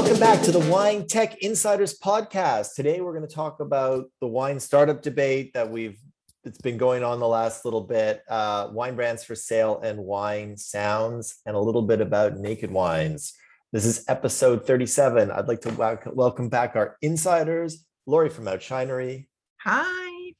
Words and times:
Welcome 0.00 0.18
back 0.18 0.40
to 0.44 0.50
the 0.50 0.70
Wine 0.70 1.06
Tech 1.06 1.42
Insiders 1.42 1.98
podcast. 1.98 2.74
Today 2.74 3.02
we're 3.02 3.12
going 3.12 3.28
to 3.28 3.32
talk 3.32 3.60
about 3.60 4.06
the 4.22 4.26
wine 4.26 4.58
startup 4.58 5.02
debate 5.02 5.52
that 5.52 5.70
we've 5.70 6.00
it's 6.42 6.56
been 6.56 6.78
going 6.78 7.04
on 7.04 7.20
the 7.20 7.28
last 7.28 7.66
little 7.66 7.82
bit, 7.82 8.22
uh, 8.30 8.70
wine 8.72 8.96
brands 8.96 9.24
for 9.24 9.34
sale 9.34 9.78
and 9.84 9.98
wine 10.00 10.56
sounds, 10.56 11.42
and 11.44 11.54
a 11.54 11.60
little 11.60 11.82
bit 11.82 12.00
about 12.00 12.38
naked 12.38 12.70
wines. 12.70 13.34
This 13.72 13.84
is 13.84 14.06
episode 14.08 14.66
37. 14.66 15.30
I'd 15.30 15.48
like 15.48 15.60
to 15.60 16.10
welcome 16.14 16.48
back 16.48 16.76
our 16.76 16.96
insiders, 17.02 17.84
Lori 18.06 18.30
from 18.30 18.46
Outshinery. 18.46 19.26
Hi. 19.60 20.32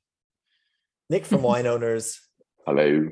Nick 1.11 1.27
from 1.27 1.43
Wine 1.43 1.67
Owners. 1.67 2.19
Hello. 2.67 3.11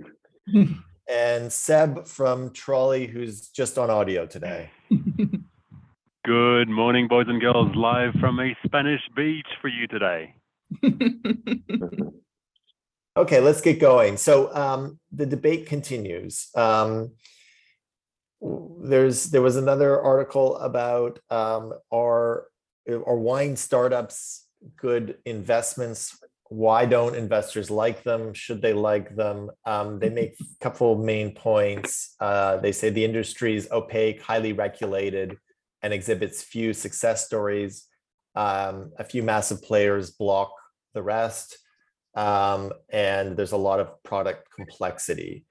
And 1.07 1.53
Seb 1.53 2.07
from 2.07 2.55
Trolley, 2.55 3.07
who's 3.07 3.49
just 3.49 3.77
on 3.77 3.91
audio 3.91 4.25
today. 4.25 4.71
Good 6.29 6.69
morning, 6.69 7.09
boys 7.09 7.25
and 7.27 7.41
girls, 7.41 7.75
live 7.75 8.13
from 8.21 8.39
a 8.39 8.55
Spanish 8.63 9.01
beach 9.17 9.47
for 9.63 9.69
you 9.69 9.87
today. 9.87 10.35
okay, 13.17 13.41
let's 13.41 13.63
get 13.63 13.81
going. 13.81 14.19
So 14.19 14.55
um, 14.55 14.99
the 15.11 15.25
debate 15.25 15.65
continues. 15.65 16.51
Um, 16.55 17.13
there's 18.43 19.31
there 19.31 19.41
was 19.41 19.57
another 19.57 19.99
article 20.03 20.59
about 20.59 21.19
um, 21.31 21.73
are 21.91 22.49
are 22.87 23.17
wine 23.17 23.57
startups 23.57 24.45
good 24.77 25.17
investments 25.25 26.23
why 26.51 26.87
don't 26.87 27.15
investors 27.15 27.71
like 27.71 28.03
them? 28.03 28.33
Should 28.35 28.63
they 28.63 28.73
like 28.73 29.15
them? 29.17 29.51
Um, 29.65 29.99
they 29.99 30.11
make 30.11 30.35
a 30.41 30.45
couple 30.61 30.97
main 30.97 31.35
points. 31.35 32.15
Uh, 32.21 32.59
they 32.59 32.73
say 32.73 32.91
the 32.91 33.05
industry 33.05 33.55
is 33.57 33.69
opaque, 33.71 34.23
highly 34.23 34.55
regulated, 34.55 35.37
and 35.83 35.93
exhibits 35.93 36.43
few 36.43 36.73
success 36.73 37.27
stories. 37.27 37.87
Um, 38.35 38.93
a 38.99 39.05
few 39.05 39.23
massive 39.23 39.63
players 39.63 40.11
block 40.11 40.53
the 40.95 41.03
rest, 41.03 41.59
um, 42.15 42.73
and 42.89 43.37
there's 43.37 43.53
a 43.53 43.57
lot 43.57 43.81
of 43.81 44.03
product 44.03 44.49
complexity. 44.55 45.45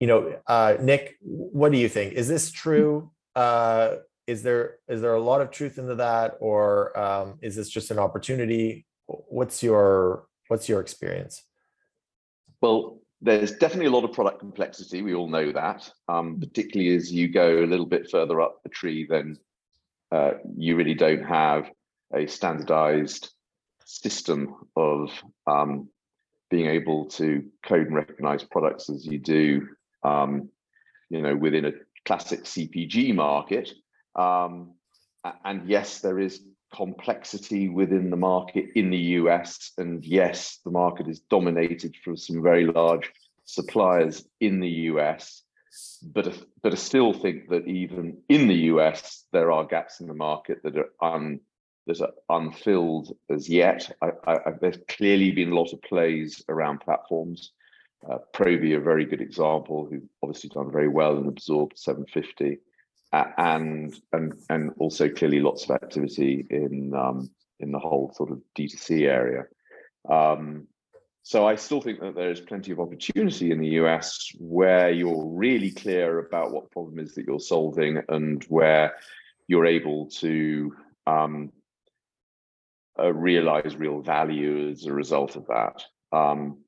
You 0.00 0.06
know, 0.06 0.36
uh, 0.46 0.76
Nick, 0.80 1.16
what 1.22 1.72
do 1.72 1.78
you 1.78 1.88
think? 1.88 2.12
Is 2.12 2.28
this 2.28 2.50
true? 2.50 3.10
Uh, 3.34 3.96
is 4.26 4.42
there 4.42 4.76
is 4.88 5.00
there 5.00 5.14
a 5.14 5.20
lot 5.20 5.40
of 5.40 5.50
truth 5.50 5.78
into 5.78 5.94
that, 5.94 6.34
or 6.40 6.98
um, 6.98 7.38
is 7.40 7.56
this 7.56 7.70
just 7.70 7.90
an 7.90 7.98
opportunity? 7.98 8.86
what's 9.06 9.62
your 9.62 10.26
what's 10.48 10.68
your 10.68 10.80
experience? 10.80 11.42
Well, 12.60 13.00
there's 13.20 13.52
definitely 13.52 13.86
a 13.86 13.90
lot 13.90 14.04
of 14.04 14.12
product 14.12 14.40
complexity. 14.40 15.02
We 15.02 15.14
all 15.14 15.28
know 15.28 15.52
that, 15.52 15.90
um, 16.08 16.38
particularly 16.38 16.94
as 16.94 17.10
you 17.10 17.28
go 17.28 17.64
a 17.64 17.66
little 17.66 17.86
bit 17.86 18.10
further 18.10 18.40
up 18.40 18.62
the 18.62 18.68
tree, 18.68 19.06
then 19.08 19.38
uh, 20.12 20.32
you 20.56 20.76
really 20.76 20.94
don't 20.94 21.24
have 21.24 21.70
a 22.14 22.26
standardized 22.26 23.30
system 23.84 24.54
of 24.76 25.10
um, 25.46 25.88
being 26.50 26.66
able 26.66 27.06
to 27.06 27.44
code 27.64 27.86
and 27.86 27.96
recognize 27.96 28.44
products 28.44 28.90
as 28.90 29.04
you 29.04 29.18
do, 29.18 29.68
um, 30.02 30.48
you 31.08 31.22
know, 31.22 31.34
within 31.34 31.64
a 31.64 31.72
classic 32.04 32.44
CPG 32.44 33.14
market. 33.14 33.70
Um, 34.14 34.74
and 35.44 35.68
yes, 35.68 36.00
there 36.00 36.18
is 36.18 36.40
complexity 36.74 37.68
within 37.68 38.10
the 38.10 38.16
market 38.16 38.66
in 38.74 38.90
the 38.90 38.98
US. 39.20 39.72
And 39.78 40.04
yes, 40.04 40.60
the 40.64 40.70
market 40.70 41.08
is 41.08 41.20
dominated 41.20 41.96
from 42.02 42.16
some 42.16 42.42
very 42.42 42.66
large 42.66 43.12
suppliers 43.44 44.26
in 44.40 44.60
the 44.60 44.68
US. 44.90 45.42
But, 46.02 46.38
but 46.62 46.72
I 46.72 46.76
still 46.76 47.12
think 47.12 47.48
that 47.50 47.66
even 47.66 48.18
in 48.28 48.48
the 48.48 48.70
US, 48.72 49.24
there 49.32 49.52
are 49.52 49.64
gaps 49.64 50.00
in 50.00 50.06
the 50.06 50.14
market 50.14 50.62
that 50.62 50.76
are 50.76 50.90
un, 51.00 51.40
that 51.86 52.00
are 52.00 52.12
unfilled 52.28 53.16
as 53.30 53.48
yet. 53.48 53.90
I, 54.02 54.10
I, 54.26 54.52
there's 54.60 54.78
clearly 54.88 55.30
been 55.30 55.52
a 55.52 55.54
lot 55.54 55.72
of 55.72 55.82
plays 55.82 56.42
around 56.48 56.80
platforms. 56.80 57.52
Uh, 58.08 58.18
a 58.38 58.80
very 58.80 59.04
good 59.04 59.20
example, 59.20 59.88
who 59.90 60.00
obviously 60.22 60.50
done 60.50 60.70
very 60.70 60.88
well 60.88 61.16
and 61.16 61.26
absorbed 61.26 61.76
SevenFifty 61.76 62.58
and 63.12 63.94
and 64.12 64.34
and 64.50 64.72
also 64.78 65.08
clearly 65.08 65.40
lots 65.40 65.64
of 65.64 65.70
activity 65.70 66.46
in 66.50 66.94
um, 66.94 67.30
in 67.60 67.72
the 67.72 67.78
whole 67.78 68.12
sort 68.14 68.30
of 68.30 68.40
D2C 68.58 69.02
area. 69.02 69.44
Um, 70.08 70.66
so 71.22 71.44
I 71.44 71.56
still 71.56 71.80
think 71.80 72.00
that 72.00 72.14
there's 72.14 72.40
plenty 72.40 72.70
of 72.70 72.78
opportunity 72.78 73.50
in 73.50 73.58
the 73.58 73.80
US 73.80 74.30
where 74.38 74.90
you're 74.90 75.26
really 75.26 75.72
clear 75.72 76.20
about 76.20 76.52
what 76.52 76.70
problem 76.70 77.00
is 77.00 77.14
that 77.14 77.26
you're 77.26 77.40
solving 77.40 78.00
and 78.08 78.44
where 78.44 78.94
you're 79.48 79.66
able 79.66 80.08
to 80.20 80.72
um, 81.06 81.50
uh, 82.98 83.12
realize 83.12 83.74
real 83.76 84.02
value 84.02 84.70
as 84.70 84.86
a 84.86 84.92
result 84.92 85.34
of 85.36 85.46
that. 85.48 85.82
Um, 86.12 86.58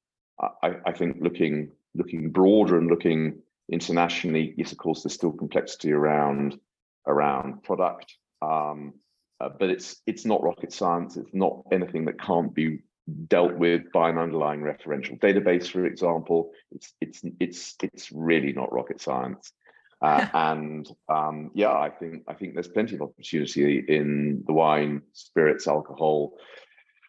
I, 0.41 0.77
I 0.87 0.93
think 0.93 1.19
looking 1.21 1.71
looking 1.95 2.31
broader 2.31 2.79
and 2.79 2.89
looking 2.89 3.41
internationally, 3.71 4.55
yes, 4.57 4.73
of 4.73 4.79
course, 4.79 5.03
there's 5.03 5.15
still 5.15 5.33
complexity 5.33 5.93
around 5.93 6.59
around 7.07 7.63
product, 7.63 8.15
um, 8.43 8.95
uh, 9.41 9.49
but 9.59 9.71
it's 9.71 9.97
it's 10.07 10.25
not 10.25 10.43
rocket 10.43 10.73
science. 10.73 11.17
It's 11.17 11.35
not 11.35 11.65
anything 11.73 12.05
that 12.07 12.21
can't 12.21 12.55
be 12.55 12.81
dealt 13.27 13.55
with 13.55 13.91
by 13.93 14.11
an 14.11 14.19
underlying 14.19 14.61
referential 14.61 15.19
database, 15.19 15.69
for 15.69 15.87
example. 15.87 16.53
It's 16.73 16.93
it's 17.01 17.23
it's 17.41 17.77
it's 17.83 18.13
really 18.13 18.53
not 18.53 18.73
rocket 18.73 19.01
science. 19.01 19.53
Uh, 20.01 20.27
and 20.35 20.89
um, 21.09 21.51
yeah, 21.55 21.73
I 21.73 21.91
think 21.91 22.25
I 22.29 22.35
think 22.35 22.55
there's 22.55 22.69
plenty 22.69 22.95
of 22.95 23.03
opportunity 23.03 23.85
in 23.87 24.45
the 24.47 24.53
wine, 24.53 25.03
spirits, 25.13 25.67
alcohol, 25.67 26.39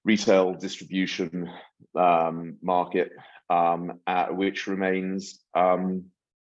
retail 0.03 0.53
distribution 0.53 1.49
um, 1.95 2.57
market, 2.61 3.11
um, 3.49 3.99
uh, 4.07 4.27
which 4.27 4.67
remains 4.67 5.39
um, 5.55 6.05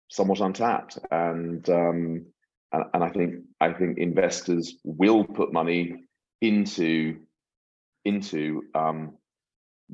somewhat 0.09 0.39
untapped, 0.39 0.99
and 1.11 1.67
um, 1.69 2.25
and, 2.71 2.83
and 2.93 3.03
I 3.03 3.09
think 3.09 3.43
I 3.59 3.73
think 3.73 3.97
investors 3.97 4.75
will 4.83 5.23
put 5.23 5.53
money 5.53 6.03
into 6.41 7.19
into 8.05 8.63
um, 8.73 9.17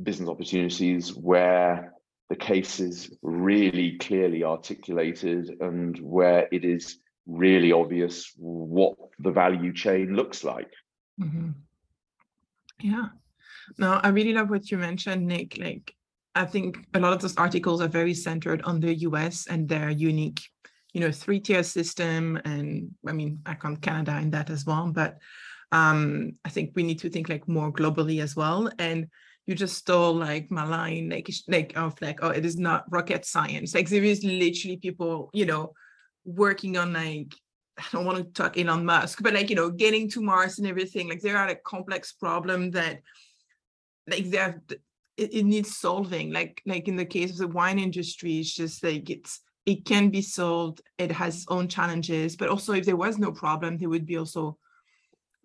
business 0.01 0.29
opportunities 0.29 1.13
where 1.13 1.93
the 2.29 2.35
case 2.35 2.79
is 2.79 3.15
really 3.21 3.97
clearly 3.97 4.43
articulated 4.43 5.49
and 5.59 5.97
where 5.99 6.47
it 6.51 6.63
is 6.63 6.97
really 7.25 7.71
obvious 7.71 8.31
what 8.37 8.95
the 9.19 9.31
value 9.31 9.73
chain 9.73 10.15
looks 10.15 10.43
like. 10.43 10.71
Mm-hmm. 11.19 11.51
Yeah. 12.81 13.07
No, 13.77 13.99
I 14.03 14.09
really 14.09 14.33
love 14.33 14.49
what 14.49 14.69
you 14.69 14.77
mentioned, 14.77 15.27
Nick. 15.27 15.57
Like 15.57 15.95
I 16.35 16.45
think 16.45 16.77
a 16.93 16.99
lot 16.99 17.13
of 17.13 17.21
those 17.21 17.37
articles 17.37 17.81
are 17.81 17.87
very 17.87 18.13
centered 18.13 18.61
on 18.63 18.79
the 18.79 18.93
US 19.07 19.47
and 19.47 19.69
their 19.69 19.89
unique, 19.89 20.41
you 20.93 21.01
know, 21.01 21.11
three 21.11 21.39
tier 21.39 21.63
system. 21.63 22.39
And 22.43 22.91
I 23.07 23.13
mean, 23.13 23.39
I 23.45 23.53
count 23.53 23.81
Canada 23.81 24.17
in 24.17 24.31
that 24.31 24.49
as 24.49 24.65
well. 24.65 24.91
But 24.91 25.17
um, 25.71 26.33
I 26.45 26.49
think 26.49 26.71
we 26.75 26.83
need 26.83 26.99
to 26.99 27.09
think 27.09 27.29
like 27.29 27.47
more 27.47 27.71
globally 27.71 28.21
as 28.21 28.35
well. 28.35 28.69
And 28.79 29.07
you 29.45 29.55
just 29.55 29.77
stole 29.77 30.15
like 30.15 30.49
my 30.49 30.65
line, 30.65 31.09
like 31.09 31.29
like 31.47 31.75
of 31.75 32.01
like, 32.01 32.19
oh, 32.21 32.29
it 32.29 32.45
is 32.45 32.57
not 32.57 32.85
rocket 32.89 33.25
science. 33.25 33.75
Like 33.75 33.89
there 33.89 34.03
is 34.03 34.23
literally 34.23 34.77
people, 34.77 35.29
you 35.33 35.45
know, 35.45 35.73
working 36.25 36.77
on 36.77 36.93
like 36.93 37.35
I 37.77 37.83
don't 37.91 38.05
want 38.05 38.19
to 38.19 38.23
talk 38.25 38.57
Elon 38.57 38.85
Musk, 38.85 39.21
but 39.21 39.33
like 39.33 39.49
you 39.49 39.55
know, 39.55 39.69
getting 39.69 40.09
to 40.11 40.21
Mars 40.21 40.59
and 40.59 40.67
everything. 40.67 41.09
Like 41.09 41.21
there 41.21 41.37
are 41.37 41.49
a 41.49 41.55
complex 41.55 42.13
problem 42.13 42.71
that 42.71 43.01
like 44.07 44.29
they're 44.29 44.61
it, 45.17 45.33
it 45.33 45.43
needs 45.43 45.77
solving 45.77 46.31
like 46.31 46.61
like 46.65 46.87
in 46.87 46.95
the 46.95 47.05
case 47.05 47.31
of 47.31 47.37
the 47.37 47.47
wine 47.47 47.79
industry 47.79 48.39
it's 48.39 48.53
just 48.53 48.83
like 48.83 49.09
it's 49.09 49.41
it 49.65 49.85
can 49.85 50.09
be 50.09 50.21
solved 50.21 50.81
it 50.97 51.11
has 51.11 51.35
its 51.35 51.45
own 51.49 51.67
challenges 51.67 52.35
but 52.35 52.49
also 52.49 52.73
if 52.73 52.85
there 52.85 52.97
was 52.97 53.17
no 53.17 53.31
problem 53.31 53.77
there 53.77 53.89
would 53.89 54.05
be 54.05 54.17
also 54.17 54.57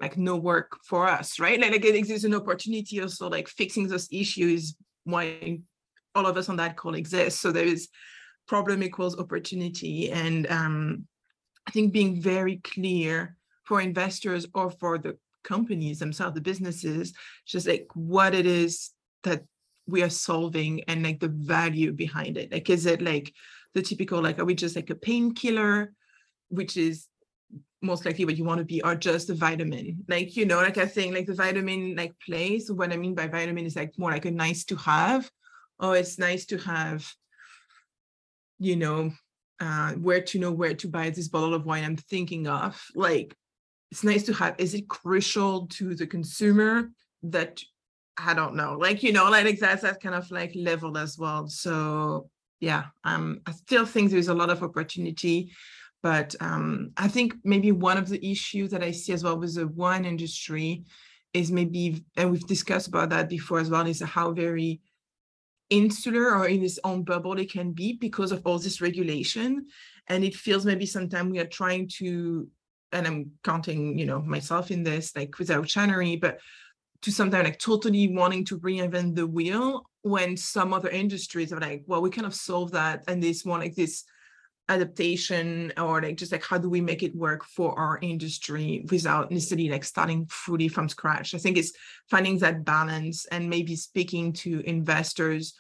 like 0.00 0.16
no 0.16 0.36
work 0.36 0.78
for 0.84 1.08
us 1.08 1.40
right? 1.40 1.60
Like, 1.60 1.72
like 1.72 1.84
it 1.84 1.94
exists 1.94 2.24
an 2.24 2.34
opportunity 2.34 3.00
also 3.00 3.28
like 3.28 3.48
fixing 3.48 3.88
those 3.88 4.08
issues 4.12 4.74
why 5.04 5.60
all 6.14 6.26
of 6.26 6.36
us 6.36 6.48
on 6.48 6.56
that 6.56 6.76
call 6.76 6.94
exist. 6.94 7.40
So 7.40 7.52
there 7.52 7.64
is 7.64 7.88
problem 8.46 8.82
equals 8.82 9.18
opportunity. 9.18 10.10
And 10.10 10.46
um 10.48 11.06
i 11.66 11.70
think 11.70 11.92
being 11.92 12.20
very 12.20 12.56
clear 12.64 13.36
for 13.64 13.80
investors 13.80 14.46
or 14.54 14.70
for 14.70 14.98
the 14.98 15.18
companies 15.44 15.98
themselves 15.98 16.34
the 16.34 16.40
businesses 16.40 17.12
just 17.46 17.66
like 17.66 17.86
what 17.94 18.34
it 18.34 18.46
is 18.46 18.90
that 19.22 19.42
we 19.88 20.02
are 20.02 20.10
solving 20.10 20.82
and 20.84 21.02
like 21.02 21.18
the 21.18 21.28
value 21.28 21.92
behind 21.92 22.36
it? 22.36 22.52
Like 22.52 22.70
is 22.70 22.86
it 22.86 23.02
like 23.02 23.32
the 23.74 23.82
typical 23.82 24.22
like 24.22 24.38
are 24.38 24.44
we 24.44 24.54
just 24.54 24.76
like 24.76 24.90
a 24.90 24.94
painkiller 24.94 25.92
which 26.48 26.76
is 26.76 27.06
most 27.80 28.04
likely 28.04 28.24
what 28.24 28.36
you 28.36 28.44
want 28.44 28.58
to 28.58 28.64
be 28.64 28.82
or 28.82 28.94
just 28.94 29.30
a 29.30 29.34
vitamin? 29.34 30.04
Like 30.08 30.36
you 30.36 30.46
know 30.46 30.58
like 30.58 30.78
i 30.78 30.86
think 30.86 31.14
like 31.14 31.26
the 31.26 31.34
vitamin 31.34 31.96
like 31.96 32.14
place 32.24 32.70
what 32.70 32.92
i 32.92 32.96
mean 32.96 33.14
by 33.14 33.26
vitamin 33.26 33.66
is 33.66 33.76
like 33.76 33.98
more 33.98 34.10
like 34.10 34.26
a 34.26 34.30
nice 34.30 34.64
to 34.66 34.76
have. 34.76 35.30
Oh 35.80 35.92
it's 35.92 36.18
nice 36.18 36.44
to 36.46 36.58
have 36.58 37.06
you 38.58 38.76
know 38.76 39.12
uh 39.60 39.92
where 39.92 40.20
to 40.20 40.38
know 40.38 40.52
where 40.52 40.74
to 40.74 40.88
buy 40.88 41.10
this 41.10 41.28
bottle 41.28 41.54
of 41.54 41.66
wine 41.66 41.84
i'm 41.84 41.96
thinking 41.96 42.46
of. 42.46 42.80
Like 42.94 43.34
it's 43.90 44.04
nice 44.04 44.24
to 44.24 44.34
have. 44.34 44.54
Is 44.58 44.74
it 44.74 44.88
crucial 44.88 45.66
to 45.68 45.94
the 45.94 46.06
consumer 46.06 46.90
that 47.22 47.60
I 48.18 48.34
don't 48.34 48.54
know, 48.54 48.76
like 48.78 49.02
you 49.02 49.12
know, 49.12 49.30
like 49.30 49.58
that's 49.58 49.82
that 49.82 50.00
kind 50.00 50.14
of 50.14 50.30
like 50.30 50.52
level 50.54 50.98
as 50.98 51.18
well. 51.18 51.46
So 51.48 52.28
yeah, 52.60 52.86
um, 53.04 53.40
I 53.46 53.52
still 53.52 53.86
think 53.86 54.10
there's 54.10 54.28
a 54.28 54.34
lot 54.34 54.50
of 54.50 54.62
opportunity, 54.62 55.52
but 56.02 56.34
um, 56.40 56.90
I 56.96 57.08
think 57.08 57.34
maybe 57.44 57.72
one 57.72 57.96
of 57.96 58.08
the 58.08 58.24
issues 58.30 58.70
that 58.70 58.82
I 58.82 58.90
see 58.90 59.12
as 59.12 59.22
well 59.22 59.38
with 59.38 59.54
the 59.54 59.68
wine 59.68 60.04
industry 60.04 60.84
is 61.32 61.52
maybe, 61.52 62.04
and 62.16 62.30
we've 62.30 62.46
discussed 62.46 62.88
about 62.88 63.10
that 63.10 63.28
before 63.28 63.60
as 63.60 63.70
well, 63.70 63.86
is 63.86 64.00
how 64.00 64.32
very 64.32 64.80
insular 65.70 66.34
or 66.34 66.48
in 66.48 66.64
its 66.64 66.78
own 66.82 67.02
bubble 67.02 67.38
it 67.38 67.52
can 67.52 67.72
be 67.72 67.92
because 67.92 68.32
of 68.32 68.46
all 68.46 68.58
this 68.58 68.80
regulation 68.80 69.66
and 70.06 70.24
it 70.24 70.34
feels 70.34 70.64
maybe 70.64 70.86
sometimes 70.86 71.30
we 71.30 71.38
are 71.38 71.46
trying 71.46 71.86
to 71.86 72.48
and 72.92 73.06
i'm 73.06 73.30
counting 73.44 73.98
you 73.98 74.06
know 74.06 74.22
myself 74.22 74.70
in 74.70 74.82
this 74.82 75.14
like 75.14 75.38
with 75.38 75.48
Outshinery, 75.48 76.18
but 76.18 76.38
to 77.02 77.12
sometimes 77.12 77.44
like 77.44 77.58
totally 77.58 78.12
wanting 78.12 78.44
to 78.44 78.58
reinvent 78.58 79.14
the 79.14 79.26
wheel 79.26 79.84
when 80.02 80.36
some 80.36 80.72
other 80.72 80.88
industries 80.88 81.52
are 81.52 81.60
like 81.60 81.82
well 81.86 82.02
we 82.02 82.10
kind 82.10 82.26
of 82.26 82.34
solve 82.34 82.72
that 82.72 83.04
and 83.08 83.22
this 83.22 83.44
one 83.44 83.60
like 83.60 83.74
this 83.74 84.04
adaptation 84.68 85.72
or 85.78 86.02
like 86.02 86.16
just 86.16 86.32
like 86.32 86.44
how 86.44 86.58
do 86.58 86.68
we 86.68 86.80
make 86.80 87.02
it 87.02 87.14
work 87.16 87.44
for 87.44 87.78
our 87.78 87.98
industry 88.02 88.84
without 88.90 89.30
necessarily 89.30 89.70
like 89.70 89.84
starting 89.84 90.26
fully 90.26 90.68
from 90.68 90.88
scratch? 90.88 91.34
I 91.34 91.38
think 91.38 91.56
it's 91.56 91.72
finding 92.10 92.38
that 92.38 92.64
balance 92.64 93.26
and 93.26 93.48
maybe 93.48 93.76
speaking 93.76 94.32
to 94.34 94.60
investors 94.60 95.54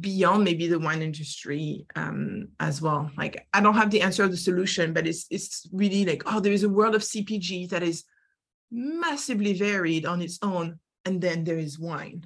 beyond 0.00 0.44
maybe 0.44 0.66
the 0.66 0.78
wine 0.78 1.02
industry 1.02 1.86
um, 1.96 2.48
as 2.60 2.80
well. 2.80 3.10
Like 3.16 3.46
i 3.52 3.60
don't 3.60 3.74
have 3.74 3.90
the 3.90 4.02
answer 4.02 4.24
of 4.24 4.30
the 4.30 4.36
solution 4.36 4.92
but 4.92 5.06
it's 5.06 5.26
it's 5.30 5.68
really 5.72 6.04
like 6.04 6.22
oh 6.26 6.40
there 6.40 6.52
is 6.52 6.62
a 6.62 6.68
world 6.68 6.94
of 6.94 7.02
cpg 7.02 7.68
that 7.68 7.82
is 7.82 8.04
massively 8.72 9.52
varied 9.52 10.06
on 10.06 10.20
its 10.20 10.38
own 10.42 10.78
and 11.04 11.20
then 11.20 11.44
there 11.44 11.58
is 11.58 11.78
wine 11.78 12.24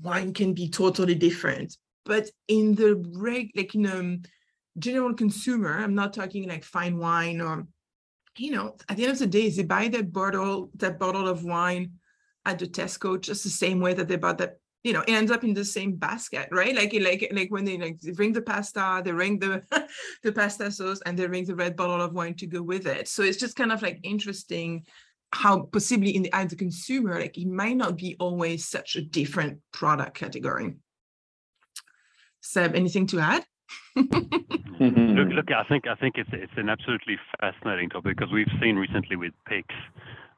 wine 0.00 0.34
can 0.34 0.52
be 0.52 0.68
totally 0.68 1.14
different 1.14 1.76
but 2.04 2.28
in 2.48 2.74
the 2.74 2.96
reg 3.14 3.50
like 3.56 3.74
in 3.74 3.86
um 3.86 4.22
general 4.78 5.14
consumer, 5.14 5.76
I'm 5.78 5.94
not 5.94 6.12
talking 6.12 6.48
like 6.48 6.64
fine 6.64 6.98
wine 6.98 7.40
or, 7.40 7.66
you 8.36 8.52
know, 8.52 8.76
at 8.88 8.96
the 8.96 9.04
end 9.04 9.12
of 9.12 9.18
the 9.18 9.26
day, 9.26 9.50
they 9.50 9.64
buy 9.64 9.88
that 9.88 10.12
bottle, 10.12 10.70
that 10.76 10.98
bottle 10.98 11.28
of 11.28 11.44
wine 11.44 11.92
at 12.44 12.58
the 12.58 12.66
Tesco 12.66 13.20
just 13.20 13.44
the 13.44 13.50
same 13.50 13.80
way 13.80 13.94
that 13.94 14.08
they 14.08 14.16
bought 14.16 14.38
that, 14.38 14.58
you 14.84 14.92
know, 14.92 15.02
it 15.02 15.10
ends 15.10 15.30
up 15.30 15.44
in 15.44 15.54
the 15.54 15.64
same 15.64 15.96
basket, 15.96 16.48
right? 16.52 16.74
Like, 16.74 16.94
like, 16.94 17.28
like 17.32 17.50
when 17.50 17.64
they 17.64 17.76
like 17.76 18.00
they 18.00 18.12
bring 18.12 18.32
the 18.32 18.42
pasta, 18.42 19.02
they 19.04 19.10
bring 19.10 19.38
the 19.38 19.62
the 20.22 20.32
pasta 20.32 20.70
sauce, 20.70 21.00
and 21.04 21.18
they 21.18 21.26
bring 21.26 21.44
the 21.44 21.56
red 21.56 21.76
bottle 21.76 22.00
of 22.00 22.14
wine 22.14 22.34
to 22.34 22.46
go 22.46 22.62
with 22.62 22.86
it. 22.86 23.08
So 23.08 23.22
it's 23.22 23.38
just 23.38 23.56
kind 23.56 23.72
of 23.72 23.82
like 23.82 23.98
interesting 24.04 24.86
how 25.32 25.62
possibly 25.72 26.14
in 26.14 26.22
the 26.22 26.32
eye 26.32 26.42
of 26.42 26.50
the 26.50 26.56
consumer, 26.56 27.18
like 27.18 27.36
it 27.36 27.46
might 27.46 27.76
not 27.76 27.96
be 27.96 28.16
always 28.18 28.66
such 28.66 28.96
a 28.96 29.02
different 29.02 29.60
product 29.72 30.14
category. 30.14 30.76
Seb, 32.40 32.74
anything 32.74 33.06
to 33.08 33.18
add? 33.18 33.44
look, 33.96 35.28
look, 35.30 35.52
I 35.52 35.64
think 35.68 35.86
I 35.86 35.94
think 35.96 36.16
it's 36.16 36.30
it's 36.32 36.52
an 36.56 36.68
absolutely 36.68 37.18
fascinating 37.40 37.90
topic 37.90 38.16
because 38.16 38.32
we've 38.32 38.50
seen 38.60 38.76
recently 38.76 39.16
with 39.16 39.32
PIX, 39.46 39.66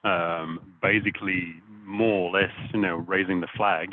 um, 0.02 0.74
basically 0.82 1.54
more 1.84 2.28
or 2.28 2.40
less, 2.40 2.52
you 2.72 2.80
know, 2.80 2.96
raising 2.96 3.40
the 3.40 3.48
flag. 3.56 3.90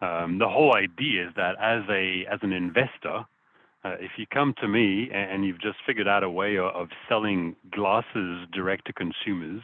Um, 0.00 0.38
the 0.38 0.48
whole 0.48 0.74
idea 0.74 1.28
is 1.28 1.34
that 1.36 1.56
as 1.60 1.82
a 1.90 2.24
as 2.32 2.40
an 2.42 2.52
investor, 2.52 3.24
uh, 3.84 3.96
if 4.00 4.12
you 4.16 4.26
come 4.32 4.54
to 4.60 4.68
me 4.68 5.10
and, 5.12 5.30
and, 5.30 5.44
you've 5.44 5.60
just 5.60 5.76
figured 5.86 6.08
out 6.08 6.22
a 6.22 6.30
way 6.30 6.56
of, 6.56 6.66
of 6.74 6.88
selling 7.08 7.54
glasses 7.70 8.46
direct 8.52 8.86
to 8.86 8.92
consumers, 8.92 9.62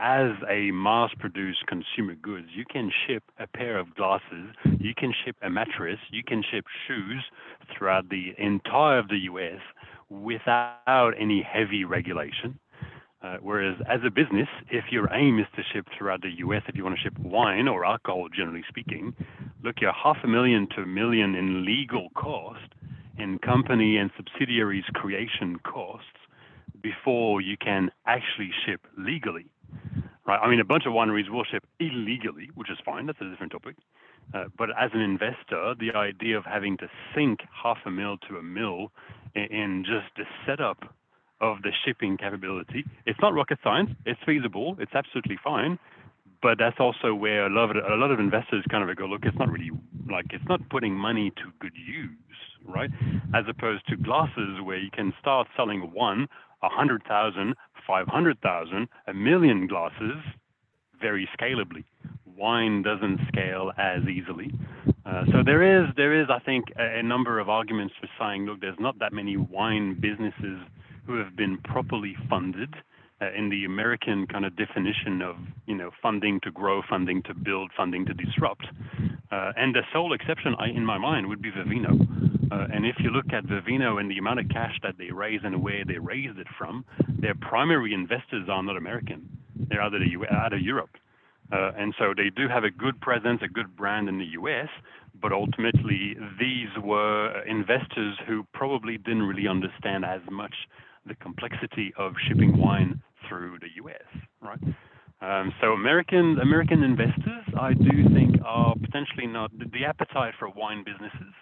as 0.00 0.32
a 0.50 0.70
mass-produced 0.72 1.66
consumer 1.66 2.14
goods, 2.14 2.48
you 2.54 2.64
can 2.70 2.90
ship 3.06 3.22
a 3.38 3.46
pair 3.46 3.78
of 3.78 3.94
glasses, 3.94 4.50
you 4.78 4.92
can 4.96 5.12
ship 5.24 5.36
a 5.42 5.48
mattress, 5.48 5.98
you 6.10 6.22
can 6.22 6.42
ship 6.50 6.64
shoes 6.86 7.24
throughout 7.72 8.08
the 8.08 8.34
entire 8.38 8.98
of 8.98 9.08
the 9.08 9.18
U.S. 9.30 9.60
without 10.10 11.12
any 11.18 11.42
heavy 11.42 11.84
regulation. 11.84 12.58
Uh, 13.22 13.38
whereas 13.40 13.76
as 13.88 14.00
a 14.06 14.10
business, 14.10 14.48
if 14.70 14.84
your 14.90 15.08
aim 15.14 15.38
is 15.38 15.46
to 15.56 15.62
ship 15.72 15.86
throughout 15.96 16.20
the 16.20 16.38
US, 16.40 16.62
if 16.68 16.76
you 16.76 16.84
want 16.84 16.94
to 16.96 17.02
ship 17.02 17.18
wine 17.18 17.68
or 17.68 17.82
alcohol, 17.86 18.28
generally 18.28 18.64
speaking, 18.68 19.14
look, 19.62 19.76
you're 19.80 19.94
half 19.94 20.18
a 20.24 20.28
million 20.28 20.68
to 20.76 20.82
a 20.82 20.86
million 20.86 21.34
in 21.34 21.64
legal 21.64 22.10
cost 22.14 22.74
in 23.16 23.38
company 23.38 23.96
and 23.96 24.10
subsidiaries 24.18 24.84
creation 24.92 25.58
costs 25.64 26.06
before 26.82 27.40
you 27.40 27.56
can 27.56 27.90
actually 28.06 28.50
ship 28.66 28.82
legally 28.98 29.46
right? 30.26 30.40
I 30.42 30.48
mean, 30.48 30.60
a 30.60 30.64
bunch 30.64 30.84
of 30.86 30.92
wineries 30.92 31.28
will 31.30 31.44
ship 31.44 31.64
illegally, 31.80 32.50
which 32.54 32.70
is 32.70 32.78
fine. 32.84 33.06
That's 33.06 33.20
a 33.20 33.28
different 33.28 33.52
topic. 33.52 33.76
Uh, 34.32 34.44
but 34.56 34.70
as 34.70 34.90
an 34.94 35.00
investor, 35.00 35.74
the 35.78 35.92
idea 35.94 36.38
of 36.38 36.44
having 36.44 36.76
to 36.78 36.88
sink 37.14 37.40
half 37.62 37.78
a 37.84 37.90
mil 37.90 38.16
to 38.28 38.36
a 38.36 38.42
mil 38.42 38.90
in, 39.34 39.44
in 39.44 39.84
just 39.84 40.14
the 40.16 40.24
setup 40.46 40.94
of 41.40 41.62
the 41.62 41.70
shipping 41.84 42.16
capability, 42.16 42.84
it's 43.06 43.20
not 43.20 43.34
rocket 43.34 43.58
science. 43.62 43.90
It's 44.06 44.20
feasible. 44.24 44.76
It's 44.78 44.94
absolutely 44.94 45.38
fine. 45.42 45.78
But 46.40 46.58
that's 46.58 46.76
also 46.78 47.14
where 47.14 47.46
a 47.46 47.50
lot 47.50 47.74
of 47.74 47.84
a 47.90 47.96
lot 47.96 48.10
of 48.10 48.20
investors 48.20 48.64
kind 48.70 48.88
of 48.88 48.94
go, 48.96 49.06
look, 49.06 49.24
it's 49.24 49.38
not 49.38 49.50
really 49.50 49.70
like 50.10 50.26
it's 50.30 50.44
not 50.46 50.60
putting 50.68 50.94
money 50.94 51.30
to 51.36 51.44
good 51.58 51.72
use, 51.74 52.10
right? 52.66 52.90
As 53.34 53.44
opposed 53.48 53.86
to 53.88 53.96
glasses, 53.96 54.60
where 54.62 54.76
you 54.76 54.90
can 54.90 55.14
start 55.18 55.48
selling 55.56 55.80
one, 55.94 56.28
a 56.62 56.68
hundred 56.68 57.02
thousand, 57.04 57.54
500,000, 57.86 58.88
a 59.06 59.14
million 59.14 59.66
glasses 59.66 60.22
very 61.00 61.28
scalably. 61.38 61.84
Wine 62.36 62.82
doesn't 62.82 63.20
scale 63.28 63.72
as 63.78 64.02
easily. 64.08 64.52
Uh, 65.06 65.24
so 65.30 65.42
there 65.44 65.62
is, 65.62 65.88
there 65.96 66.20
is, 66.20 66.28
I 66.30 66.38
think, 66.40 66.64
a, 66.78 66.98
a, 66.98 67.02
number 67.02 67.38
of 67.38 67.48
arguments 67.48 67.94
for 68.00 68.08
saying, 68.18 68.46
look, 68.46 68.60
there's 68.60 68.78
not 68.80 68.98
that 69.00 69.12
many 69.12 69.36
wine 69.36 69.98
businesses 70.00 70.58
who 71.06 71.18
have 71.18 71.36
been 71.36 71.58
properly 71.58 72.16
funded 72.28 72.74
in 73.36 73.48
the 73.48 73.64
American 73.64 74.26
kind 74.26 74.44
of 74.44 74.56
definition 74.56 75.22
of, 75.22 75.36
you 75.66 75.74
know, 75.74 75.90
funding 76.02 76.40
to 76.40 76.50
grow, 76.50 76.82
funding 76.88 77.22
to 77.24 77.34
build, 77.34 77.70
funding 77.76 78.04
to 78.06 78.14
disrupt. 78.14 78.66
Uh, 79.30 79.52
and 79.56 79.74
the 79.74 79.82
sole 79.92 80.12
exception, 80.12 80.54
I, 80.58 80.68
in 80.68 80.84
my 80.84 80.98
mind, 80.98 81.28
would 81.28 81.42
be 81.42 81.50
Vivino. 81.50 82.00
Uh, 82.52 82.66
and 82.72 82.86
if 82.86 82.96
you 82.98 83.10
look 83.10 83.32
at 83.32 83.44
Vivino 83.46 84.00
and 84.00 84.10
the 84.10 84.18
amount 84.18 84.40
of 84.40 84.48
cash 84.48 84.78
that 84.82 84.96
they 84.98 85.10
raise 85.10 85.40
and 85.44 85.62
where 85.62 85.84
they 85.84 85.98
raised 85.98 86.38
it 86.38 86.46
from, 86.58 86.84
their 87.08 87.34
primary 87.34 87.94
investors 87.94 88.48
are 88.48 88.62
not 88.62 88.76
American. 88.76 89.28
They're 89.56 89.80
out 89.80 89.94
of, 89.94 90.00
the 90.00 90.34
out 90.34 90.52
of 90.52 90.60
Europe. 90.60 90.90
Uh, 91.52 91.72
and 91.76 91.94
so 91.98 92.14
they 92.16 92.30
do 92.30 92.48
have 92.48 92.64
a 92.64 92.70
good 92.70 93.00
presence, 93.00 93.40
a 93.42 93.48
good 93.48 93.76
brand 93.76 94.08
in 94.08 94.18
the 94.18 94.26
US, 94.40 94.68
but 95.20 95.32
ultimately 95.32 96.16
these 96.38 96.68
were 96.82 97.42
investors 97.46 98.16
who 98.26 98.46
probably 98.52 98.98
didn't 98.98 99.22
really 99.22 99.48
understand 99.48 100.04
as 100.04 100.20
much 100.30 100.54
the 101.06 101.14
complexity 101.16 101.92
of 101.96 102.14
shipping 102.26 102.56
wine 102.56 103.02
through 103.28 103.58
the 103.60 103.68
US, 103.84 104.06
right? 104.40 104.60
Um, 105.20 105.52
so 105.60 105.68
American 105.72 106.38
American 106.40 106.82
investors, 106.82 107.44
I 107.58 107.72
do 107.72 108.08
think, 108.12 108.36
are 108.44 108.74
potentially 108.74 109.26
not 109.26 109.50
the 109.58 109.84
appetite 109.84 110.34
for 110.38 110.48
wine 110.50 110.84
businesses 110.84 111.32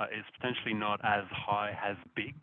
uh, 0.00 0.04
is 0.06 0.24
potentially 0.40 0.74
not 0.74 1.00
as 1.04 1.24
high, 1.30 1.76
as 1.84 1.96
big. 2.16 2.34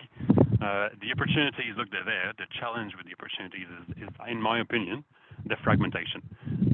Uh, 0.62 0.90
the 1.02 1.12
opportunities, 1.12 1.76
look, 1.78 1.90
they're 1.92 2.06
there. 2.06 2.34
The 2.38 2.46
challenge 2.60 2.94
with 2.96 3.08
the 3.08 3.16
opportunities 3.16 3.68
is, 3.68 4.04
is 4.04 4.10
in 4.30 4.42
my 4.42 4.60
opinion, 4.60 5.04
the 5.48 5.56
fragmentation. 5.64 6.22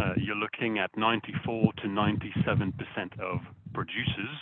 Uh, 0.02 0.14
you're 0.18 0.36
looking 0.36 0.80
at 0.80 0.90
94 0.98 1.74
to 1.82 1.88
97 1.88 2.74
percent 2.74 3.14
of 3.20 3.40
producers 3.74 4.38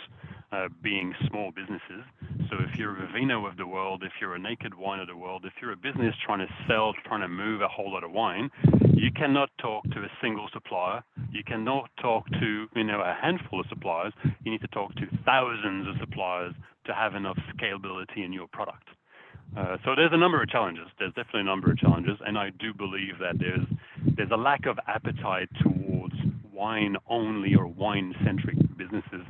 uh, 0.52 0.68
being 0.82 1.14
small 1.28 1.52
businesses. 1.52 2.04
So 2.50 2.56
if 2.60 2.78
you're 2.78 2.94
Vivino 2.94 3.48
of 3.48 3.56
the 3.56 3.66
world, 3.66 4.02
if 4.04 4.12
you're 4.20 4.34
a 4.34 4.38
naked 4.38 4.74
wine 4.74 5.00
of 5.00 5.06
the 5.06 5.16
world, 5.16 5.44
if 5.44 5.52
you're 5.60 5.72
a 5.72 5.76
business 5.76 6.14
trying 6.24 6.40
to 6.40 6.48
sell, 6.68 6.92
trying 7.04 7.22
to 7.22 7.28
move 7.28 7.60
a 7.62 7.68
whole 7.68 7.92
lot 7.92 8.04
of 8.04 8.12
wine, 8.12 8.50
you 8.94 9.10
cannot 9.12 9.50
talk 9.60 9.84
to 9.84 10.00
a 10.00 10.08
single 10.20 10.48
supplier. 10.52 11.02
You 11.30 11.42
cannot 11.44 11.90
talk 12.00 12.28
to 12.28 12.66
you 12.74 12.84
know 12.84 13.00
a 13.00 13.16
handful 13.20 13.60
of 13.60 13.66
suppliers. 13.68 14.12
You 14.44 14.52
need 14.52 14.60
to 14.60 14.68
talk 14.68 14.94
to 14.96 15.06
thousands 15.24 15.88
of 15.88 15.94
suppliers 16.00 16.54
to 16.86 16.94
have 16.94 17.14
enough 17.14 17.38
scalability 17.56 18.24
in 18.24 18.32
your 18.32 18.48
product. 18.48 18.88
Uh, 19.56 19.76
so 19.84 19.94
there's 19.94 20.12
a 20.12 20.18
number 20.18 20.42
of 20.42 20.48
challenges. 20.48 20.86
There's 20.98 21.14
definitely 21.14 21.42
a 21.42 21.44
number 21.44 21.70
of 21.70 21.78
challenges, 21.78 22.18
and 22.26 22.36
I 22.36 22.50
do 22.58 22.74
believe 22.74 23.18
that 23.20 23.38
there's 23.38 23.66
there's 24.16 24.30
a 24.32 24.36
lack 24.36 24.66
of 24.66 24.78
appetite 24.86 25.48
towards 25.62 26.14
wine 26.52 26.96
only 27.08 27.54
or 27.54 27.66
wine 27.66 28.14
centric 28.24 28.56
businesses 28.76 29.22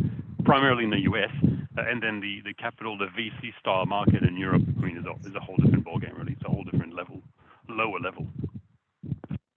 primarily 0.45 0.85
in 0.85 0.91
the 0.91 1.01
US, 1.11 1.31
and 1.77 2.03
then 2.03 2.21
the, 2.21 2.41
the 2.45 2.55
capital, 2.55 2.97
the 2.97 3.07
VC 3.07 3.53
style 3.61 3.87
market 3.87 4.23
in 4.23 4.37
Europe, 4.37 4.63
I 4.79 4.81
mean, 4.81 4.97
is 4.99 5.05
a, 5.07 5.29
is 5.29 5.35
a 5.35 5.41
whole 5.41 5.57
different 5.57 5.85
ballgame, 5.85 6.17
really. 6.17 6.33
It's 6.33 6.45
a 6.45 6.49
whole 6.51 6.65
different 6.65 6.95
level, 6.95 7.21
lower 7.69 7.99
level. 8.01 8.27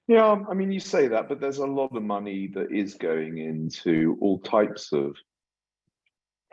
Yeah, 0.08 0.44
I 0.50 0.54
mean, 0.54 0.72
you 0.72 0.80
say 0.80 1.10
that, 1.10 1.28
but 1.28 1.40
there's 1.42 1.58
a 1.58 1.68
lot 1.68 1.96
of 1.96 2.02
money 2.04 2.48
that 2.56 2.72
is 2.72 2.96
going 2.96 3.38
into 3.38 4.18
all 4.22 4.40
types 4.40 4.94
of 4.94 5.18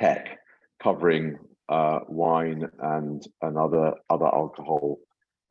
tech 0.00 0.38
covering 0.83 1.38
uh, 1.68 2.00
wine 2.09 2.68
and 2.80 3.23
and 3.40 3.56
other 3.56 3.94
other 4.11 4.26
alcohol 4.26 4.99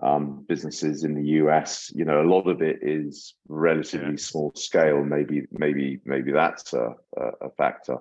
um, 0.01 0.45
businesses 0.47 1.03
in 1.05 1.15
the 1.15 1.23
US. 1.43 1.91
You 1.95 2.05
know, 2.05 2.21
a 2.21 2.27
lot 2.29 2.47
of 2.47 2.61
it 2.61 2.79
is 2.81 3.35
relatively 3.47 4.11
Yeah. 4.11 4.17
small 4.17 4.51
scale. 4.55 5.03
Maybe, 5.03 5.43
maybe, 5.51 6.01
maybe 6.05 6.31
that's 6.31 6.73
a, 6.73 6.95
a, 7.17 7.47
a 7.47 7.49
factor. 7.57 7.97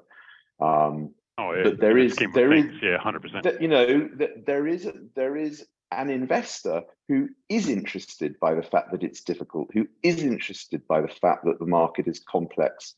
Um, 0.60 1.14
Oh, 1.42 1.54
yeah. 1.54 1.62
But 1.64 1.80
there 1.80 1.94
the 1.94 2.00
is- 2.00 2.20
of 2.20 2.32
there 2.34 2.52
is- 2.52 2.64
things, 2.66 2.80
yeah, 2.82 2.98
hundred 2.98 3.22
percent. 3.22 3.46
you 3.60 3.68
know 3.68 4.08
there 4.46 4.66
is 4.66 4.88
there 5.16 5.36
is 5.36 5.66
an 5.90 6.08
investor 6.08 6.82
who 7.08 7.28
is 7.48 7.68
interested 7.68 8.38
by 8.40 8.54
the 8.54 8.62
fact 8.62 8.92
that 8.92 9.02
it's 9.02 9.22
difficult, 9.22 9.68
who 9.74 9.86
is 10.02 10.22
interested 10.22 10.86
by 10.88 11.00
the 11.02 11.08
fact 11.22 11.44
that 11.44 11.58
the 11.58 11.66
market 11.66 12.06
is 12.08 12.20
complex, 12.20 12.94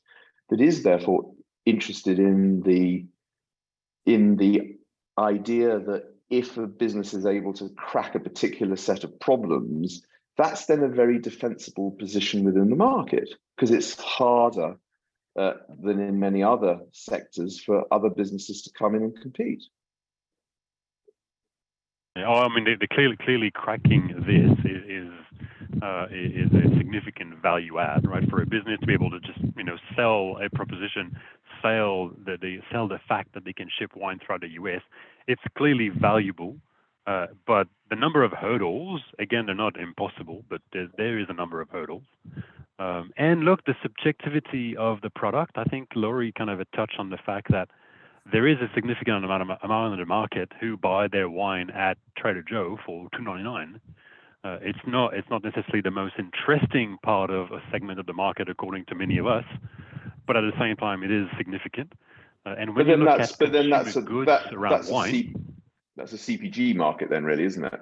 that 0.50 0.60
is 0.60 0.82
therefore 0.82 1.32
interested 1.64 2.18
in 2.18 2.60
the 2.62 3.04
in 4.06 4.36
the 4.36 4.76
idea 5.18 5.78
that 5.78 6.04
if 6.30 6.56
a 6.58 6.66
business 6.66 7.14
is 7.14 7.26
able 7.26 7.52
to 7.54 7.68
crack 7.70 8.14
a 8.14 8.20
particular 8.20 8.76
set 8.76 9.04
of 9.04 9.18
problems, 9.20 10.02
that's 10.36 10.66
then 10.66 10.82
a 10.82 10.88
very 10.88 11.18
defensible 11.18 11.92
position 11.92 12.44
within 12.44 12.68
the 12.70 12.76
market 12.76 13.28
because 13.56 13.70
it's 13.70 13.98
harder 14.00 14.76
uh, 15.36 15.54
than 15.82 16.00
in 16.00 16.18
many 16.18 16.42
other 16.42 16.80
sectors 16.92 17.60
for 17.60 17.84
other 17.92 18.10
businesses 18.10 18.62
to 18.62 18.70
come 18.78 18.94
in 18.94 19.02
and 19.02 19.20
compete. 19.20 19.62
Yeah, 22.16 22.26
oh, 22.28 22.34
I 22.34 22.54
mean, 22.54 22.64
the, 22.64 22.76
the 22.78 22.86
clearly 22.86 23.16
clearly 23.16 23.50
cracking 23.50 24.08
this 24.26 24.56
is 24.64 25.10
uh, 25.82 26.06
is 26.10 26.50
a 26.52 26.76
significant 26.78 27.42
value 27.42 27.78
add, 27.78 28.06
right? 28.06 28.28
For 28.30 28.40
a 28.40 28.46
business 28.46 28.78
to 28.80 28.86
be 28.86 28.92
able 28.92 29.10
to 29.10 29.20
just 29.20 29.40
you 29.56 29.64
know 29.64 29.76
sell 29.96 30.38
a 30.40 30.48
proposition, 30.54 31.16
sell 31.60 32.10
the, 32.24 32.36
the 32.40 32.60
sell 32.70 32.86
the 32.86 33.00
fact 33.08 33.34
that 33.34 33.44
they 33.44 33.52
can 33.52 33.68
ship 33.78 33.90
wine 33.96 34.20
throughout 34.24 34.42
the 34.42 34.50
U.S. 34.50 34.82
It's 35.26 35.42
clearly 35.58 35.88
valuable, 35.88 36.56
uh, 37.06 37.26
but 37.46 37.66
the 37.90 37.96
number 37.96 38.22
of 38.22 38.32
hurdles, 38.32 39.02
again, 39.18 39.46
they're 39.46 39.54
not 39.54 39.78
impossible, 39.78 40.44
but 40.48 40.60
there, 40.72 40.88
there 40.96 41.18
is 41.18 41.26
a 41.28 41.34
number 41.34 41.60
of 41.60 41.68
hurdles. 41.70 42.04
Um, 42.78 43.12
and 43.16 43.40
look, 43.44 43.64
the 43.64 43.74
subjectivity 43.82 44.76
of 44.76 45.00
the 45.00 45.10
product. 45.10 45.52
I 45.56 45.64
think 45.64 45.88
Laurie 45.94 46.32
kind 46.32 46.50
of 46.50 46.60
touched 46.72 46.98
on 46.98 47.10
the 47.10 47.18
fact 47.24 47.50
that 47.50 47.68
there 48.32 48.48
is 48.48 48.56
a 48.58 48.68
significant 48.74 49.24
amount 49.24 49.42
of 49.42 49.58
amount 49.62 49.92
of 49.92 49.98
the 49.98 50.06
market 50.06 50.50
who 50.60 50.76
buy 50.76 51.08
their 51.08 51.28
wine 51.28 51.70
at 51.70 51.98
Trader 52.16 52.42
Joe 52.42 52.78
for 52.84 53.08
two 53.16 53.22
ninety 53.22 53.44
nine. 53.44 53.80
Uh, 54.42 54.58
it's 54.60 54.78
not 54.86 55.14
it's 55.14 55.28
not 55.30 55.44
necessarily 55.44 55.82
the 55.82 55.90
most 55.90 56.14
interesting 56.18 56.98
part 57.02 57.30
of 57.30 57.52
a 57.52 57.62
segment 57.70 58.00
of 58.00 58.06
the 58.06 58.12
market, 58.12 58.48
according 58.48 58.86
to 58.86 58.94
many 58.94 59.18
of 59.18 59.26
us, 59.26 59.44
but 60.26 60.36
at 60.36 60.40
the 60.40 60.58
same 60.58 60.76
time, 60.76 61.02
it 61.02 61.10
is 61.10 61.28
significant. 61.36 61.92
Uh, 62.46 62.54
and 62.58 62.74
when 62.74 62.86
But 62.86 62.90
then 62.90 62.98
you 62.98 63.04
look 63.04 63.18
that's 63.18 63.32
at 63.32 63.38
but 63.38 63.52
then 63.52 63.70
consumer 63.70 63.84
that's 63.84 63.96
a 63.96 64.02
goods 64.02 64.26
that, 64.26 64.52
around 64.52 64.72
that's 64.72 64.90
wine, 64.90 65.10
C, 65.10 65.34
that's 65.96 66.12
a 66.12 66.16
CPG 66.16 66.74
market 66.74 67.08
then, 67.08 67.24
really, 67.24 67.44
isn't 67.44 67.64
it? 67.64 67.80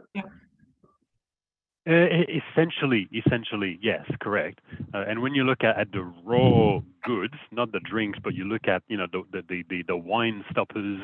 Uh, 1.85 2.07
essentially, 2.31 3.09
essentially, 3.13 3.77
yes, 3.83 4.07
correct. 4.21 4.61
Uh, 4.95 5.05
and 5.09 5.21
when 5.21 5.35
you 5.35 5.43
look 5.43 5.65
at, 5.65 5.77
at 5.77 5.91
the 5.91 6.03
raw 6.25 6.79
goods, 7.03 7.35
not 7.51 7.73
the 7.73 7.81
drinks, 7.81 8.21
but 8.23 8.35
you 8.35 8.45
look 8.45 8.69
at 8.69 8.85
you 8.87 8.97
know 8.97 9.09
the 9.11 9.25
the 9.33 9.65
the, 9.69 9.83
the, 9.89 9.97
wine 9.97 10.45
stoppers 10.49 11.01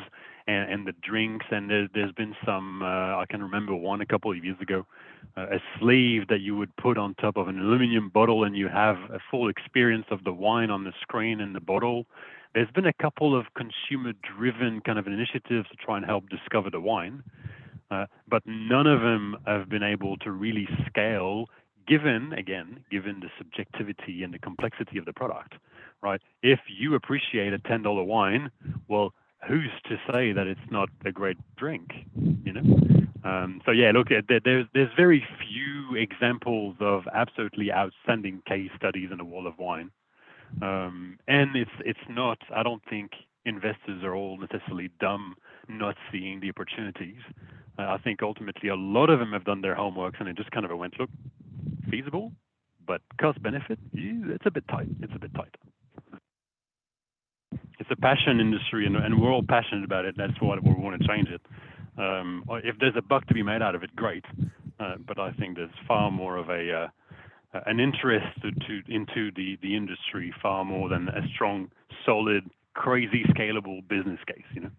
and, 0.46 0.72
and 0.72 0.86
the 0.86 0.94
drinks, 1.02 1.46
and 1.50 1.68
there, 1.68 1.88
there's 1.92 2.12
been 2.12 2.32
some 2.46 2.82
uh, 2.82 2.86
I 3.18 3.24
can 3.28 3.42
remember 3.42 3.74
one 3.74 4.00
a 4.00 4.06
couple 4.06 4.30
of 4.30 4.44
years 4.44 4.56
ago, 4.60 4.86
uh, 5.36 5.46
a 5.46 5.58
sleeve 5.80 6.28
that 6.28 6.42
you 6.42 6.56
would 6.56 6.74
put 6.76 6.96
on 6.96 7.16
top 7.16 7.36
of 7.36 7.48
an 7.48 7.58
aluminum 7.58 8.08
bottle, 8.08 8.44
and 8.44 8.56
you 8.56 8.68
have 8.68 8.98
a 9.10 9.18
full 9.32 9.48
experience 9.48 10.06
of 10.12 10.22
the 10.22 10.32
wine 10.32 10.70
on 10.70 10.84
the 10.84 10.92
screen 11.02 11.40
and 11.40 11.56
the 11.56 11.60
bottle. 11.60 12.06
There's 12.54 12.70
been 12.70 12.86
a 12.86 12.92
couple 12.92 13.36
of 13.36 13.46
consumer-driven 13.54 14.82
kind 14.82 14.98
of 14.98 15.08
initiatives 15.08 15.68
to 15.70 15.76
try 15.76 15.96
and 15.96 16.06
help 16.06 16.28
discover 16.28 16.70
the 16.70 16.80
wine. 16.80 17.24
Uh, 17.90 18.06
but 18.28 18.42
none 18.46 18.86
of 18.86 19.00
them 19.00 19.36
have 19.46 19.68
been 19.68 19.82
able 19.82 20.16
to 20.18 20.30
really 20.30 20.68
scale 20.86 21.46
given 21.86 22.34
again 22.34 22.84
given 22.90 23.20
the 23.20 23.30
subjectivity 23.38 24.22
and 24.22 24.32
the 24.32 24.38
complexity 24.38 24.98
of 24.98 25.06
the 25.06 25.12
product 25.12 25.54
right? 26.00 26.20
If 26.42 26.60
you 26.68 26.94
appreciate 26.94 27.52
a 27.52 27.58
$10 27.58 28.06
wine 28.06 28.50
well 28.88 29.14
who's 29.48 29.70
to 29.84 29.96
say 30.12 30.32
that 30.32 30.46
it's 30.46 30.70
not 30.70 30.88
a 31.04 31.12
great 31.12 31.38
drink 31.56 31.90
you 32.44 32.52
know? 32.52 32.60
Um, 33.24 33.60
so 33.64 33.72
yeah 33.72 33.90
look 33.92 34.08
there's 34.08 34.66
there's 34.74 34.90
very 34.96 35.26
few 35.40 35.96
examples 35.96 36.76
of 36.80 37.02
absolutely 37.12 37.72
outstanding 37.72 38.42
case 38.46 38.70
studies 38.76 39.08
in 39.10 39.18
the 39.18 39.24
world 39.24 39.46
of 39.46 39.58
wine. 39.58 39.90
Um, 40.62 41.18
and 41.26 41.56
it's 41.56 41.70
it's 41.84 42.06
not 42.08 42.38
i 42.54 42.62
don't 42.62 42.82
think 42.88 43.12
investors 43.44 44.02
are 44.02 44.14
all 44.14 44.38
necessarily 44.38 44.90
dumb 45.00 45.36
not 45.68 45.96
seeing 46.10 46.40
the 46.40 46.50
opportunities 46.50 47.20
uh, 47.78 47.82
I 47.82 47.98
think 47.98 48.22
ultimately 48.22 48.68
a 48.68 48.74
lot 48.74 49.10
of 49.10 49.18
them 49.18 49.32
have 49.32 49.44
done 49.44 49.60
their 49.60 49.76
homeworks 49.76 50.20
and 50.20 50.28
it 50.28 50.36
just 50.36 50.50
kind 50.50 50.66
of 50.66 50.76
went, 50.76 50.98
look, 50.98 51.10
feasible, 51.90 52.32
but 52.86 53.00
cost 53.20 53.42
benefit, 53.42 53.78
it's 53.94 54.46
a 54.46 54.50
bit 54.50 54.64
tight. 54.68 54.88
It's 55.00 55.12
a 55.14 55.18
bit 55.18 55.32
tight. 55.34 55.54
It's 57.78 57.90
a 57.90 57.96
passion 57.96 58.40
industry 58.40 58.86
and, 58.86 58.96
and 58.96 59.20
we're 59.20 59.32
all 59.32 59.44
passionate 59.46 59.84
about 59.84 60.04
it. 60.04 60.16
That's 60.16 60.40
why 60.40 60.56
we 60.60 60.72
want 60.74 61.00
to 61.00 61.08
change 61.08 61.28
it. 61.28 61.40
Um, 61.96 62.44
if 62.64 62.76
there's 62.80 62.94
a 62.96 63.02
buck 63.02 63.26
to 63.28 63.34
be 63.34 63.42
made 63.42 63.62
out 63.62 63.74
of 63.74 63.82
it, 63.82 63.94
great. 63.94 64.24
Uh, 64.78 64.94
but 65.06 65.18
I 65.18 65.32
think 65.32 65.56
there's 65.56 65.70
far 65.86 66.10
more 66.10 66.36
of 66.36 66.48
a 66.48 66.72
uh, 66.72 66.88
an 67.66 67.80
interest 67.80 68.26
to, 68.42 68.52
to 68.52 68.82
into 68.92 69.32
the 69.34 69.58
the 69.62 69.76
industry 69.76 70.32
far 70.40 70.64
more 70.64 70.88
than 70.88 71.08
a 71.08 71.26
strong, 71.34 71.70
solid, 72.06 72.44
crazy, 72.74 73.24
scalable 73.30 73.86
business 73.88 74.20
case. 74.28 74.44
You 74.54 74.60
know. 74.62 74.70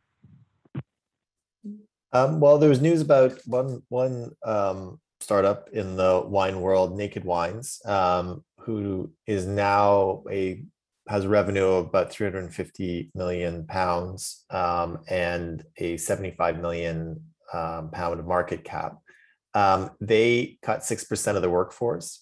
Um, 2.11 2.39
well, 2.39 2.57
there 2.57 2.69
was 2.69 2.81
news 2.81 3.01
about 3.01 3.39
one 3.45 3.83
one 3.89 4.31
um, 4.43 4.99
startup 5.19 5.69
in 5.69 5.95
the 5.95 6.23
wine 6.25 6.61
world, 6.61 6.97
Naked 6.97 7.23
Wines, 7.23 7.79
um, 7.85 8.43
who 8.59 9.11
is 9.27 9.45
now 9.45 10.23
a 10.31 10.63
has 11.07 11.25
revenue 11.25 11.65
of 11.65 11.87
about 11.87 12.11
350 12.11 13.11
million 13.15 13.65
pounds 13.65 14.45
um, 14.51 14.99
and 15.09 15.63
a 15.77 15.97
75 15.97 16.59
million 16.59 17.19
um, 17.51 17.89
pound 17.89 18.23
market 18.27 18.63
cap. 18.63 18.99
Um, 19.55 19.89
they 19.99 20.59
cut 20.61 20.83
six 20.83 21.03
percent 21.03 21.37
of 21.37 21.43
the 21.43 21.49
workforce, 21.49 22.21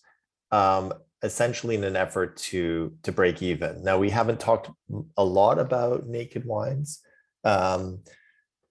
essentially 1.24 1.76
in 1.76 1.84
an 1.86 1.96
effort 1.96 2.36
to 2.38 2.94
to 3.04 3.12
break 3.14 3.42
even. 3.42 3.84
Now 3.84 3.98
we 3.98 4.10
haven't 4.10 4.42
talked 4.42 4.70
a 5.16 5.24
lot 5.24 5.60
about 5.60 6.08
Naked 6.08 6.44
Wines. 6.44 7.02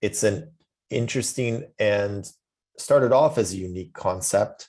It's 0.02 0.22
an 0.22 0.50
interesting 0.90 1.64
and 1.78 2.28
started 2.78 3.12
off 3.12 3.38
as 3.38 3.52
a 3.52 3.56
unique 3.56 3.94
concept. 3.94 4.68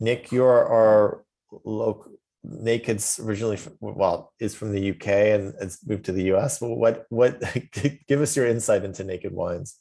Nick, 0.00 0.32
you're 0.32 0.66
our 0.66 1.24
local 1.64 2.12
Naked's 2.44 3.18
originally 3.18 3.56
from, 3.56 3.76
well 3.80 4.32
is 4.38 4.54
from 4.54 4.72
the 4.72 4.90
UK 4.90 5.06
and 5.08 5.54
has 5.60 5.78
moved 5.86 6.04
to 6.06 6.12
the 6.12 6.32
US. 6.34 6.60
What 6.60 7.06
what 7.08 7.42
give 8.08 8.20
us 8.20 8.36
your 8.36 8.46
insight 8.46 8.84
into 8.84 9.04
Naked 9.04 9.32
Wines? 9.32 9.76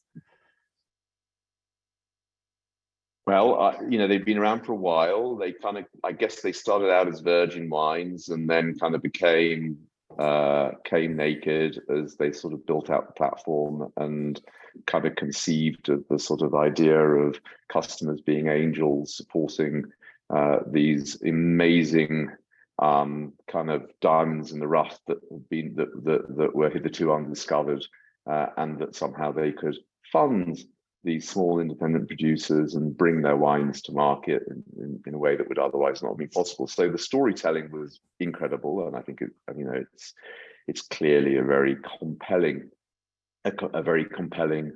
Well, 3.25 3.59
uh, 3.61 3.73
you 3.89 3.97
know, 3.97 4.07
they've 4.07 4.23
been 4.23 4.37
around 4.37 4.65
for 4.65 4.71
a 4.71 4.75
while. 4.75 5.35
They 5.35 5.51
kind 5.51 5.77
of, 5.77 5.85
I 6.01 6.13
guess, 6.13 6.39
they 6.39 6.53
started 6.53 6.89
out 6.89 7.09
as 7.09 7.19
Virgin 7.19 7.69
Wines 7.69 8.29
and 8.29 8.49
then 8.49 8.79
kind 8.79 8.95
of 8.95 9.01
became 9.01 9.77
uh, 10.17 10.71
came 10.85 11.15
naked 11.15 11.79
as 11.89 12.15
they 12.15 12.31
sort 12.31 12.53
of 12.53 12.65
built 12.65 12.89
out 12.89 13.07
the 13.07 13.13
platform 13.13 13.91
and 13.97 14.41
kind 14.85 15.05
of 15.05 15.15
conceived 15.15 15.89
of 15.89 16.03
the 16.09 16.19
sort 16.19 16.41
of 16.41 16.53
idea 16.53 16.99
of 16.99 17.39
customers 17.71 18.21
being 18.21 18.47
angels 18.47 19.15
supporting 19.15 19.85
uh, 20.29 20.59
these 20.67 21.21
amazing 21.21 22.29
um, 22.79 23.33
kind 23.47 23.69
of 23.69 23.89
diamonds 24.01 24.51
in 24.51 24.59
the 24.59 24.67
rough 24.67 24.99
that 25.07 25.17
have 25.31 25.49
been 25.49 25.75
that 25.75 26.03
that, 26.03 26.37
that 26.37 26.55
were 26.55 26.69
hitherto 26.69 27.11
undiscovered, 27.11 27.85
uh, 28.29 28.47
and 28.57 28.79
that 28.79 28.95
somehow 28.95 29.31
they 29.31 29.51
could 29.51 29.77
fund 30.11 30.57
these 31.03 31.29
small 31.29 31.59
independent 31.59 32.07
producers 32.07 32.75
and 32.75 32.97
bring 32.97 33.21
their 33.21 33.37
wines 33.37 33.81
to 33.81 33.93
market 33.93 34.43
in, 34.47 34.63
in, 34.77 34.99
in, 35.05 35.13
a 35.13 35.17
way 35.17 35.35
that 35.35 35.47
would 35.47 35.59
otherwise 35.59 36.03
not 36.03 36.17
be 36.17 36.27
possible. 36.27 36.67
So 36.67 36.89
the 36.89 36.97
storytelling 36.97 37.71
was 37.71 37.99
incredible, 38.19 38.85
and 38.85 38.95
I 38.95 39.01
think 39.01 39.21
it, 39.21 39.31
you 39.55 39.65
know 39.65 39.73
it's 39.73 40.13
it's 40.67 40.81
clearly 40.81 41.37
a 41.37 41.43
very 41.43 41.77
compelling 41.99 42.69
a, 43.47 43.79
a 43.79 43.81
very 43.83 44.05
compelling 44.05 44.71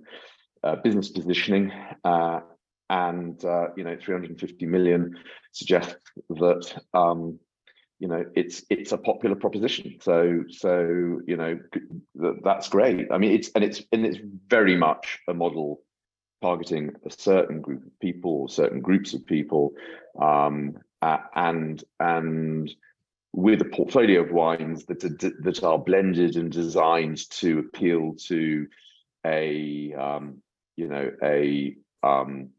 uh, 0.63 0.75
business 0.77 1.09
positioning. 1.09 1.71
Uh, 2.03 2.41
and 2.89 3.43
uh, 3.45 3.67
you 3.77 3.83
know, 3.83 3.97
350 3.99 4.65
million 4.65 5.17
suggests 5.53 5.95
that 6.29 6.81
um, 6.93 7.39
you 7.99 8.07
know 8.07 8.25
it's 8.35 8.65
it's 8.69 8.91
a 8.91 8.97
popular 8.97 9.35
proposition. 9.35 9.97
So 10.01 10.43
so 10.49 11.21
you 11.25 11.37
know 11.37 11.59
that's 12.43 12.67
great. 12.67 13.07
I 13.11 13.17
mean, 13.17 13.31
it's 13.31 13.49
and 13.55 13.63
it's 13.63 13.81
and 13.93 14.05
it's 14.05 14.17
very 14.47 14.75
much 14.75 15.19
a 15.29 15.33
model 15.33 15.81
targeting 16.41 16.91
a 17.05 17.11
certain 17.11 17.61
group 17.61 17.85
of 17.85 17.99
people 17.99 18.47
certain 18.49 18.81
groups 18.81 19.13
of 19.13 19.25
people, 19.25 19.71
um, 20.21 20.77
and 21.01 21.83
and 21.99 22.75
with 23.33 23.61
a 23.61 23.65
portfolio 23.65 24.21
of 24.21 24.31
wines 24.31 24.85
that 24.85 25.03
are, 25.03 25.31
that 25.41 25.63
are 25.63 25.79
blended 25.79 26.35
and 26.35 26.51
designed 26.51 27.29
to 27.29 27.59
appeal 27.59 28.13
to 28.27 28.67
a 29.25 29.93
um, 29.93 30.41
you 30.75 30.87
know 30.87 31.11
a 31.23 31.75
um, 32.03 32.49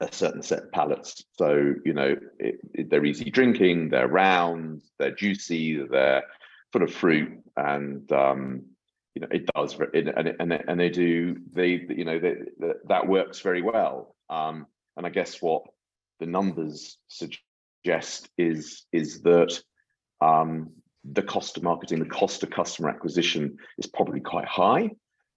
a 0.00 0.12
certain 0.12 0.42
set 0.42 0.64
of 0.64 0.72
palates. 0.72 1.24
So 1.38 1.74
you 1.84 1.92
know 1.92 2.16
it, 2.38 2.60
it, 2.74 2.90
they're 2.90 3.04
easy 3.04 3.30
drinking, 3.30 3.88
they're 3.88 4.08
round, 4.08 4.82
they're 4.98 5.14
juicy, 5.14 5.82
they're 5.90 6.24
full 6.72 6.82
of 6.82 6.92
fruit, 6.92 7.40
and 7.56 8.10
um, 8.12 8.62
you 9.14 9.22
know 9.22 9.28
it 9.30 9.46
does 9.54 9.78
and 9.94 10.34
and 10.38 10.52
and 10.52 10.80
they 10.80 10.90
do 10.90 11.36
they 11.52 11.86
you 11.88 12.04
know 12.04 12.18
they, 12.18 12.36
that 12.88 13.06
works 13.06 13.40
very 13.40 13.62
well. 13.62 14.16
Um, 14.28 14.66
and 14.96 15.06
I 15.06 15.10
guess 15.10 15.40
what 15.40 15.62
the 16.18 16.26
numbers 16.26 16.98
suggest 17.08 17.42
is 17.84 18.86
is 18.92 19.22
that 19.22 19.60
um, 20.20 20.70
the 21.04 21.22
cost 21.22 21.56
of 21.56 21.62
marketing, 21.62 21.98
the 22.00 22.04
cost 22.06 22.42
of 22.42 22.50
customer 22.50 22.90
acquisition 22.90 23.56
is 23.78 23.86
probably 23.86 24.20
quite 24.20 24.46
high, 24.46 24.90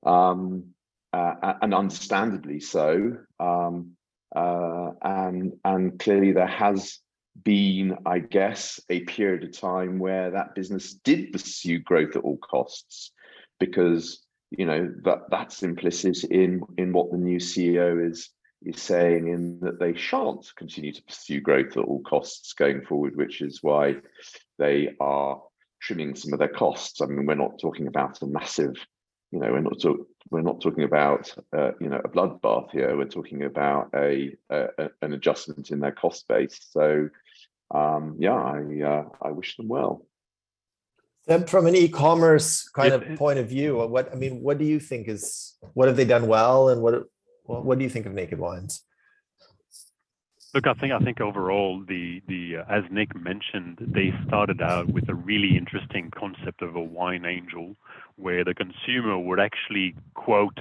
um, 0.05 0.65
uh, 1.13 1.53
and 1.61 1.73
understandably 1.73 2.59
so. 2.59 3.17
Um, 3.39 3.91
uh, 4.35 4.91
and 5.01 5.53
and 5.63 5.99
clearly 5.99 6.31
there 6.31 6.47
has 6.47 6.99
been, 7.43 7.97
I 8.05 8.19
guess, 8.19 8.79
a 8.89 9.01
period 9.01 9.43
of 9.43 9.57
time 9.57 9.99
where 9.99 10.31
that 10.31 10.55
business 10.55 10.93
did 10.93 11.31
pursue 11.31 11.79
growth 11.79 12.15
at 12.15 12.23
all 12.23 12.37
costs, 12.37 13.11
because 13.59 14.23
you 14.51 14.65
know 14.65 14.91
that 15.03 15.29
that's 15.29 15.63
implicit 15.63 16.23
in 16.25 16.61
in 16.77 16.93
what 16.93 17.11
the 17.11 17.17
new 17.17 17.37
CEO 17.37 18.09
is 18.09 18.29
is 18.65 18.81
saying 18.81 19.27
in 19.27 19.59
that 19.61 19.79
they 19.79 19.95
shan't 19.95 20.51
continue 20.55 20.91
to 20.93 21.03
pursue 21.03 21.41
growth 21.41 21.77
at 21.77 21.83
all 21.83 22.01
costs 22.01 22.53
going 22.53 22.81
forward, 22.81 23.15
which 23.15 23.41
is 23.41 23.61
why 23.61 23.97
they 24.57 24.95
are 24.99 25.41
trimming 25.81 26.15
some 26.15 26.33
of 26.33 26.39
their 26.39 26.47
costs. 26.47 27.01
I 27.01 27.05
mean, 27.05 27.25
we're 27.25 27.35
not 27.35 27.59
talking 27.59 27.87
about 27.87 28.21
a 28.21 28.27
massive, 28.27 28.75
you 29.31 29.39
know, 29.39 29.51
we're 29.51 29.59
not 29.59 29.79
talk, 29.79 30.07
we're 30.29 30.41
not 30.41 30.61
talking 30.61 30.83
about 30.83 31.33
uh, 31.55 31.71
you 31.79 31.89
know 31.89 32.01
a 32.03 32.09
bloodbath 32.09 32.71
here. 32.71 32.95
We're 32.97 33.05
talking 33.05 33.43
about 33.43 33.89
a, 33.93 34.35
a, 34.49 34.89
an 35.01 35.13
adjustment 35.13 35.71
in 35.71 35.79
their 35.79 35.91
cost 35.91 36.27
base. 36.27 36.59
So 36.71 37.09
um, 37.73 38.15
yeah, 38.19 38.33
I 38.33 38.81
uh, 38.81 39.05
I 39.21 39.31
wish 39.31 39.57
them 39.57 39.67
well. 39.67 40.05
Then 41.25 41.45
from 41.47 41.67
an 41.67 41.75
e-commerce 41.75 42.67
kind 42.69 42.93
of 42.93 43.17
point 43.17 43.39
of 43.39 43.47
view, 43.47 43.77
what 43.77 44.11
I 44.11 44.15
mean, 44.15 44.41
what 44.41 44.57
do 44.57 44.65
you 44.65 44.79
think 44.79 45.07
is 45.07 45.55
what 45.73 45.87
have 45.87 45.95
they 45.95 46.05
done 46.05 46.27
well, 46.27 46.69
and 46.69 46.81
what 46.81 47.05
what, 47.43 47.65
what 47.65 47.77
do 47.77 47.83
you 47.83 47.89
think 47.89 48.05
of 48.05 48.13
Naked 48.13 48.39
Wines? 48.39 48.83
Look, 50.53 50.67
I 50.67 50.73
think 50.73 50.93
I 50.93 50.99
think 50.99 51.19
overall 51.19 51.83
the 51.87 52.21
the 52.27 52.57
uh, 52.57 52.63
as 52.69 52.83
Nick 52.91 53.15
mentioned, 53.15 53.79
they 53.79 54.13
started 54.27 54.61
out 54.61 54.87
with 54.87 55.09
a 55.09 55.15
really 55.15 55.57
interesting 55.57 56.11
concept 56.11 56.61
of 56.61 56.75
a 56.75 56.81
wine 56.81 57.25
angel, 57.25 57.75
where 58.17 58.43
the 58.43 58.53
consumer 58.53 59.17
would 59.17 59.39
actually 59.39 59.95
quote 60.13 60.59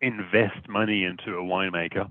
invest 0.00 0.68
money 0.68 1.04
into 1.04 1.38
a 1.38 1.42
winemaker. 1.42 2.10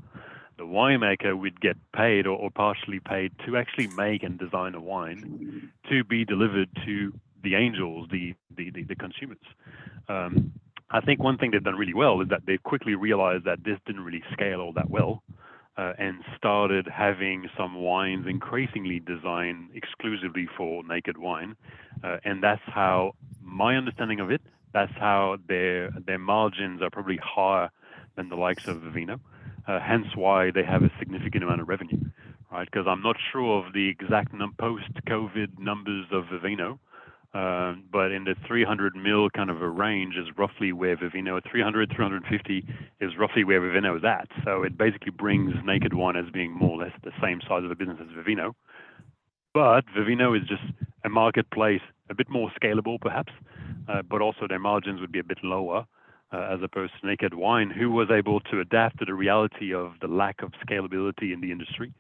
The 0.58 0.64
winemaker 0.64 1.38
would 1.38 1.60
get 1.60 1.76
paid 1.94 2.28
or, 2.28 2.38
or 2.38 2.50
partially 2.50 3.02
paid 3.02 3.34
to 3.46 3.58
actually 3.58 3.88
make 3.88 4.24
and 4.24 4.40
design 4.40 4.74
a 4.74 4.82
wine 4.82 5.72
to 5.90 6.04
be 6.06 6.24
delivered 6.24 6.70
to 6.86 7.14
the 7.44 7.56
angels, 7.56 8.08
the 8.10 8.36
the 8.56 8.72
the, 8.72 8.84
the 8.84 8.96
consumers. 8.96 9.38
Um, 10.08 10.54
I 10.90 11.02
think 11.02 11.22
one 11.22 11.38
thing 11.38 11.52
they've 11.52 11.64
done 11.64 11.76
really 11.76 11.94
well 11.94 12.22
is 12.22 12.30
that 12.30 12.46
they've 12.46 12.62
quickly 12.64 12.96
realized 12.96 13.44
that 13.46 13.64
this 13.64 13.78
didn't 13.86 14.04
really 14.06 14.24
scale 14.32 14.62
all 14.62 14.74
that 14.74 14.90
well 14.90 15.22
uh, 15.78 15.94
and 15.98 16.24
started 16.38 16.88
having 16.88 17.50
some 17.58 17.76
wines 17.76 18.26
increasingly 18.28 19.00
designed 19.00 19.70
exclusively 19.74 20.48
for 20.58 20.84
naked 20.84 21.18
wine. 21.18 21.56
Uh, 22.04 22.18
and 22.24 22.42
that's 22.42 22.62
how 22.66 23.14
my 23.42 23.76
understanding 23.76 24.20
of 24.20 24.32
it, 24.32 24.42
that's 24.74 24.94
how 24.94 25.38
their 25.48 25.92
their 26.06 26.20
margins 26.20 26.82
are 26.82 26.90
probably 26.90 27.20
higher 27.22 27.70
than 28.16 28.30
the 28.30 28.36
likes 28.36 28.68
of 28.68 28.78
Vivino. 28.78 29.20
Uh, 29.68 29.80
hence 29.80 30.08
why 30.16 30.52
they 30.52 30.64
have 30.64 30.84
a 30.84 30.92
significant 30.98 31.44
amount 31.44 31.60
of 31.60 31.68
revenue, 31.68 32.00
right? 32.52 32.70
Because 32.72 32.88
I'm 32.88 33.02
not 33.02 33.18
sure 33.32 33.66
of 33.66 33.74
the 33.74 33.90
exact 33.90 34.34
num- 34.34 34.56
post-COVID 34.58 35.60
numbers 35.60 36.06
of 36.12 36.24
Vivino, 36.26 36.80
uh, 37.38 37.76
but 37.92 38.12
in 38.12 38.24
the 38.24 38.34
300 38.48 38.96
mil 38.96 39.30
kind 39.30 39.52
of 39.52 39.62
a 39.62 39.70
range 39.70 40.16
is 40.16 40.26
roughly 40.40 40.72
where 40.72 40.98
Vivino 40.98 41.40
300 41.48 41.94
350 41.96 42.66
is 43.00 43.12
roughly 43.16 43.44
where 43.44 43.62
Vivino 43.62 43.96
is 43.96 44.04
at. 44.04 44.28
So 44.44 44.64
it 44.64 44.76
basically 44.76 45.12
brings 45.12 45.54
Naked 45.64 45.94
Wine 45.94 46.16
as 46.16 46.32
being 46.32 46.52
more 46.52 46.72
or 46.72 46.86
less 46.86 46.94
the 47.04 47.12
same 47.22 47.42
size 47.48 47.64
of 47.64 47.70
a 47.70 47.76
business 47.76 47.98
as 48.02 48.08
Vivino. 48.08 48.54
But 49.54 49.86
Vivino 49.96 50.36
is 50.36 50.48
just 50.48 50.64
a 51.06 51.10
marketplace 51.10 51.82
a 52.10 52.16
bit 52.16 52.28
more 52.28 52.50
scalable 52.60 53.00
perhaps, 53.00 53.34
uh, 53.88 54.02
but 54.02 54.20
also 54.20 54.48
their 54.50 54.58
margins 54.58 55.00
would 55.00 55.12
be 55.12 55.20
a 55.20 55.24
bit 55.24 55.38
lower. 55.44 55.86
Uh, 56.30 56.50
as 56.52 56.60
opposed 56.62 56.92
to 57.00 57.08
Naked 57.08 57.34
Wine, 57.34 57.70
who 57.70 57.90
was 57.90 58.10
able 58.12 58.42
to 58.42 58.60
adapt 58.60 59.00
to 59.00 59.06
the 59.06 59.14
reality 59.14 59.74
of 59.74 59.94
the 60.02 60.10
lack 60.10 60.42
of 60.42 60.52
scalability 60.68 61.32
in 61.32 61.40
the 61.40 61.54
industry. 61.54 61.94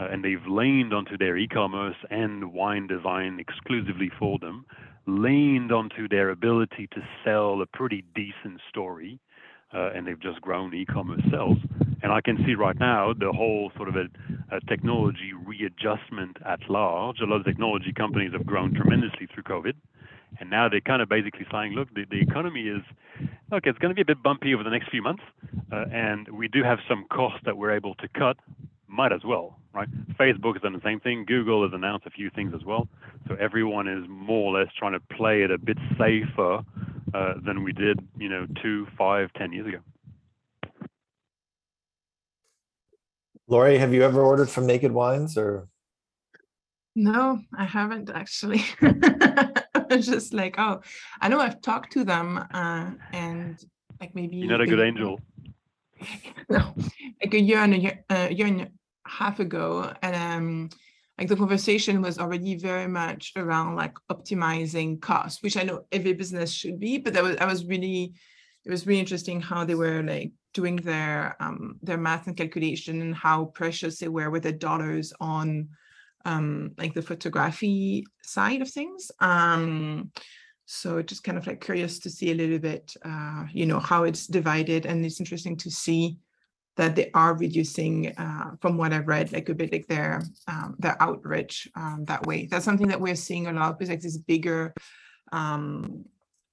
Uh, 0.00 0.08
and 0.10 0.24
they've 0.24 0.44
leaned 0.48 0.92
onto 0.92 1.16
their 1.16 1.36
e 1.36 1.46
commerce 1.46 1.94
and 2.10 2.52
wine 2.52 2.88
design 2.88 3.38
exclusively 3.38 4.10
for 4.18 4.36
them, 4.40 4.66
leaned 5.06 5.70
onto 5.70 6.08
their 6.08 6.30
ability 6.30 6.88
to 6.92 7.00
sell 7.24 7.62
a 7.62 7.66
pretty 7.66 8.02
decent 8.16 8.60
story. 8.68 9.20
Uh, 9.72 9.90
and 9.94 10.06
they've 10.06 10.20
just 10.20 10.40
grown 10.40 10.74
e-commerce 10.74 11.20
sales. 11.30 11.58
And 12.02 12.10
I 12.10 12.22
can 12.22 12.38
see 12.46 12.54
right 12.54 12.78
now 12.80 13.12
the 13.12 13.32
whole 13.32 13.70
sort 13.76 13.90
of 13.90 13.96
a, 13.96 14.06
a, 14.50 14.60
technology 14.62 15.32
readjustment 15.46 16.38
at 16.46 16.60
large. 16.70 17.20
A 17.20 17.26
lot 17.26 17.40
of 17.40 17.44
technology 17.44 17.92
companies 17.92 18.32
have 18.32 18.46
grown 18.46 18.72
tremendously 18.72 19.28
through 19.32 19.42
COVID, 19.42 19.74
and 20.40 20.48
now 20.48 20.70
they're 20.70 20.80
kind 20.80 21.02
of 21.02 21.10
basically 21.10 21.46
saying, 21.52 21.74
look, 21.74 21.92
the, 21.94 22.06
the 22.10 22.18
economy 22.18 22.62
is, 22.62 22.82
look, 23.50 23.66
it's 23.66 23.78
going 23.78 23.90
to 23.90 23.94
be 23.94 24.02
a 24.02 24.04
bit 24.04 24.22
bumpy 24.22 24.54
over 24.54 24.62
the 24.62 24.70
next 24.70 24.90
few 24.90 25.02
months. 25.02 25.22
Uh, 25.72 25.84
and 25.92 26.28
we 26.30 26.48
do 26.48 26.62
have 26.62 26.78
some 26.88 27.04
costs 27.10 27.40
that 27.44 27.56
we're 27.56 27.72
able 27.72 27.94
to 27.96 28.08
cut. 28.08 28.36
Might 28.86 29.12
as 29.12 29.20
well, 29.24 29.58
right? 29.74 29.88
Facebook 30.14 30.54
has 30.54 30.62
done 30.62 30.72
the 30.72 30.80
same 30.82 31.00
thing. 31.00 31.24
Google 31.26 31.62
has 31.62 31.72
announced 31.74 32.06
a 32.06 32.10
few 32.10 32.30
things 32.30 32.52
as 32.54 32.64
well. 32.64 32.88
So 33.28 33.36
everyone 33.38 33.86
is 33.86 34.04
more 34.08 34.54
or 34.54 34.60
less 34.60 34.72
trying 34.78 34.92
to 34.92 35.00
play 35.14 35.42
it 35.42 35.50
a 35.50 35.58
bit 35.58 35.76
safer 35.98 36.60
uh, 37.14 37.34
than 37.44 37.62
we 37.62 37.72
did, 37.72 38.00
you 38.18 38.28
know, 38.28 38.46
two, 38.62 38.86
five, 38.96 39.30
ten 39.34 39.52
years 39.52 39.66
ago. 39.66 39.78
Laurie, 43.46 43.78
have 43.78 43.94
you 43.94 44.02
ever 44.02 44.22
ordered 44.22 44.50
from 44.50 44.66
Naked 44.66 44.92
Wines 44.92 45.36
or? 45.38 45.68
No, 46.94 47.40
I 47.56 47.64
haven't 47.64 48.10
actually. 48.10 48.64
Just 50.00 50.34
like, 50.34 50.56
oh, 50.58 50.80
I 51.20 51.28
know 51.28 51.40
I've 51.40 51.60
talked 51.60 51.92
to 51.92 52.04
them 52.04 52.38
uh, 52.52 52.90
and 53.12 53.58
like 54.00 54.14
maybe. 54.14 54.36
You're 54.36 54.50
not 54.50 54.60
a 54.60 54.66
good 54.66 54.80
angel. 54.80 55.20
no, 56.48 56.74
like 57.20 57.34
a 57.34 57.40
year 57.40 57.58
and 57.58 57.74
a 57.74 57.78
year, 57.78 58.04
uh, 58.10 58.28
year 58.30 58.46
and 58.46 58.60
a 58.62 58.68
half 59.06 59.40
ago, 59.40 59.92
and 60.02 60.14
um, 60.14 60.70
like 61.18 61.28
the 61.28 61.36
conversation 61.36 62.00
was 62.00 62.18
already 62.18 62.54
very 62.56 62.86
much 62.86 63.32
around 63.36 63.74
like 63.74 63.94
optimizing 64.10 65.00
costs, 65.00 65.42
which 65.42 65.56
I 65.56 65.62
know 65.62 65.84
every 65.90 66.12
business 66.12 66.52
should 66.52 66.78
be, 66.78 66.98
but 66.98 67.14
that 67.14 67.22
was 67.22 67.36
I 67.38 67.46
was 67.46 67.64
really 67.64 68.14
it 68.64 68.70
was 68.70 68.86
really 68.86 69.00
interesting 69.00 69.40
how 69.40 69.64
they 69.64 69.74
were 69.74 70.02
like 70.02 70.32
doing 70.54 70.76
their 70.76 71.36
um 71.40 71.78
their 71.82 71.98
math 71.98 72.26
and 72.26 72.36
calculation 72.36 73.02
and 73.02 73.14
how 73.14 73.46
precious 73.46 73.98
they 73.98 74.08
were 74.08 74.30
with 74.30 74.44
the 74.44 74.52
dollars 74.52 75.12
on 75.20 75.68
um 76.28 76.72
like 76.78 76.94
the 76.94 77.08
photography 77.10 78.04
side 78.22 78.62
of 78.62 78.70
things. 78.70 79.10
Um 79.20 80.10
so 80.70 81.00
just 81.00 81.24
kind 81.24 81.38
of 81.38 81.46
like 81.46 81.64
curious 81.64 81.98
to 82.00 82.10
see 82.10 82.30
a 82.30 82.34
little 82.34 82.58
bit 82.58 82.94
uh, 83.02 83.44
you 83.52 83.64
know, 83.64 83.80
how 83.80 84.04
it's 84.04 84.26
divided 84.26 84.84
and 84.84 85.04
it's 85.04 85.20
interesting 85.20 85.56
to 85.56 85.70
see 85.70 86.18
that 86.76 86.94
they 86.94 87.10
are 87.12 87.34
reducing, 87.34 88.14
uh, 88.18 88.52
from 88.60 88.76
what 88.76 88.92
I've 88.92 89.08
read, 89.08 89.32
like 89.32 89.48
a 89.48 89.54
bit 89.54 89.72
like 89.72 89.88
their 89.88 90.22
um, 90.46 90.76
their 90.78 90.96
outreach 91.02 91.68
um, 91.74 92.04
that 92.06 92.24
way. 92.26 92.46
That's 92.46 92.64
something 92.64 92.86
that 92.88 93.00
we're 93.00 93.16
seeing 93.16 93.48
a 93.48 93.52
lot 93.52 93.78
because 93.78 93.90
like 93.90 94.00
these 94.00 94.18
bigger 94.18 94.74
um, 95.32 96.04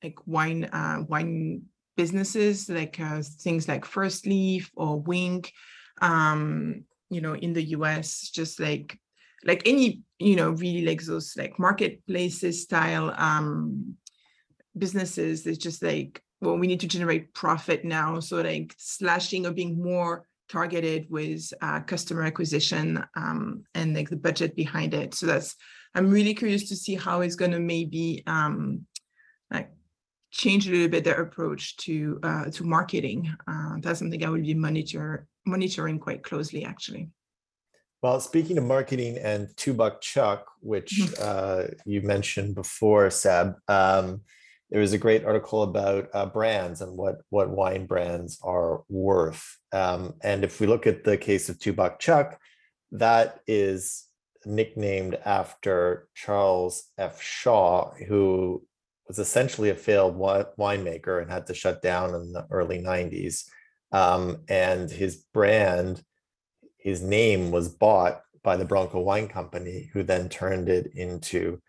like 0.04 0.18
wine 0.26 0.64
uh, 0.66 1.04
wine 1.08 1.64
businesses, 1.96 2.70
like 2.70 3.00
uh, 3.00 3.22
things 3.22 3.68
like 3.68 3.86
Firstleaf 3.86 4.70
or 4.76 5.00
Winc, 5.00 5.52
um, 6.02 6.86
you 7.10 7.22
know, 7.22 7.36
in 7.36 7.54
the 7.54 7.64
US, 7.78 8.30
just 8.30 8.60
like 8.60 8.98
like 9.46 9.62
any 9.66 10.02
you 10.20 10.36
know 10.36 10.52
really 10.52 10.86
like 10.86 11.02
those 11.04 11.36
like 11.38 11.60
marketplaces 11.60 12.64
style 12.64 13.14
um 13.18 13.96
businesses 14.78 15.46
it's 15.46 15.58
just 15.58 15.82
like 15.82 16.22
well, 16.42 16.58
we 16.58 16.68
need 16.68 16.80
to 16.82 16.88
generate 16.88 17.34
profit 17.34 17.86
now. 17.86 18.20
So 18.20 18.42
like 18.42 18.74
slashing 18.78 19.46
or 19.46 19.52
being 19.52 19.82
more 19.82 20.28
targeted 20.50 21.08
with 21.10 21.52
uh, 21.62 21.82
customer 21.82 22.24
acquisition 22.24 23.04
um, 23.16 23.64
and 23.74 23.96
like 23.96 24.10
the 24.10 24.16
budget 24.16 24.56
behind 24.56 24.94
it. 24.94 25.14
So 25.14 25.26
that's, 25.26 25.56
I'm 25.96 26.12
really 26.12 26.34
curious 26.34 26.70
to 26.70 26.76
see 26.76 26.96
how 26.96 27.22
it's 27.22 27.36
going 27.36 27.52
to 27.52 27.60
maybe 27.60 28.24
um, 28.28 28.86
like 29.52 29.72
change 30.32 30.68
a 30.68 30.72
little 30.72 30.90
bit 30.90 31.04
their 31.04 31.22
approach 31.22 31.78
to 31.78 32.20
uh, 32.22 32.46
to 32.52 32.64
marketing. 32.64 33.34
Uh, 33.48 33.78
that's 33.80 34.00
something 34.00 34.24
I 34.24 34.30
will 34.30 34.42
be 34.42 34.54
monitor 34.54 35.28
monitoring 35.46 36.00
quite 36.00 36.24
closely, 36.24 36.66
actually. 36.66 37.10
Well, 38.06 38.20
speaking 38.20 38.60
of 38.60 38.64
marketing 38.66 39.18
and 39.18 39.50
Two 39.58 39.74
Buck 39.74 40.00
Chuck, 40.00 40.46
which 40.60 41.00
mm-hmm. 41.02 41.14
uh, 41.20 41.74
you 41.88 42.02
mentioned 42.02 42.54
before, 42.54 43.10
Seb, 43.10 43.56
um, 43.68 44.22
there 44.70 44.80
was 44.80 44.94
a 44.94 45.00
great 45.00 45.26
article 45.26 45.64
about 45.64 46.10
uh, 46.14 46.28
brands 46.28 46.82
and 46.82 46.96
what 46.96 47.22
what 47.32 47.50
wine 47.50 47.88
brands 47.88 48.38
are 48.44 48.84
worth. 48.90 49.58
Um, 49.72 50.14
and 50.22 50.44
if 50.44 50.60
we 50.62 50.68
look 50.68 50.86
at 50.86 51.04
the 51.04 51.18
case 51.18 51.50
of 51.50 51.58
Two 51.58 51.74
Buck 51.74 51.98
Chuck, 51.98 52.40
that 52.92 53.40
is 53.48 54.06
nicknamed 54.46 55.18
after 55.26 56.08
Charles 56.14 56.84
F. 57.00 57.20
Shaw, 57.20 57.92
who 58.08 58.64
was 59.08 59.18
essentially 59.18 59.72
a 59.72 59.76
failed 59.76 60.16
winemaker 60.16 61.24
and 61.24 61.32
had 61.32 61.48
to 61.48 61.56
shut 61.56 61.82
down 61.82 62.14
in 62.14 62.34
the 62.34 62.46
early 62.52 62.78
90s. 62.78 63.46
Um, 63.92 64.44
and 64.48 64.92
his 64.92 65.16
brand, 65.34 66.04
his 66.86 67.02
name 67.02 67.50
was 67.50 67.68
bought 67.68 68.22
by 68.44 68.56
the 68.56 68.64
Bronco 68.64 69.00
Wine 69.00 69.28
Company, 69.28 69.90
who 69.92 70.04
then 70.04 70.30
turned 70.30 70.70
it 70.70 70.92
into 70.94 71.60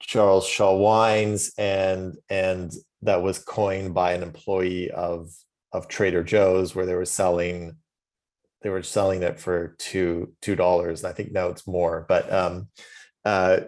Charles 0.00 0.46
Shaw 0.46 0.74
Wines, 0.74 1.52
and 1.58 2.16
and 2.30 2.72
that 3.02 3.22
was 3.22 3.38
coined 3.38 3.92
by 3.92 4.14
an 4.14 4.22
employee 4.22 4.90
of 4.90 5.30
of 5.72 5.88
Trader 5.88 6.24
Joe's, 6.24 6.74
where 6.74 6.86
they 6.86 6.94
were 6.94 7.04
selling 7.04 7.76
they 8.62 8.70
were 8.70 8.82
selling 8.82 9.22
it 9.22 9.38
for 9.38 9.76
two 9.78 10.32
two 10.40 10.56
dollars. 10.56 11.04
I 11.04 11.12
think 11.12 11.30
now 11.30 11.48
it's 11.48 11.66
more, 11.66 12.06
but 12.08 12.32
um, 12.32 12.68
uh, 13.26 13.60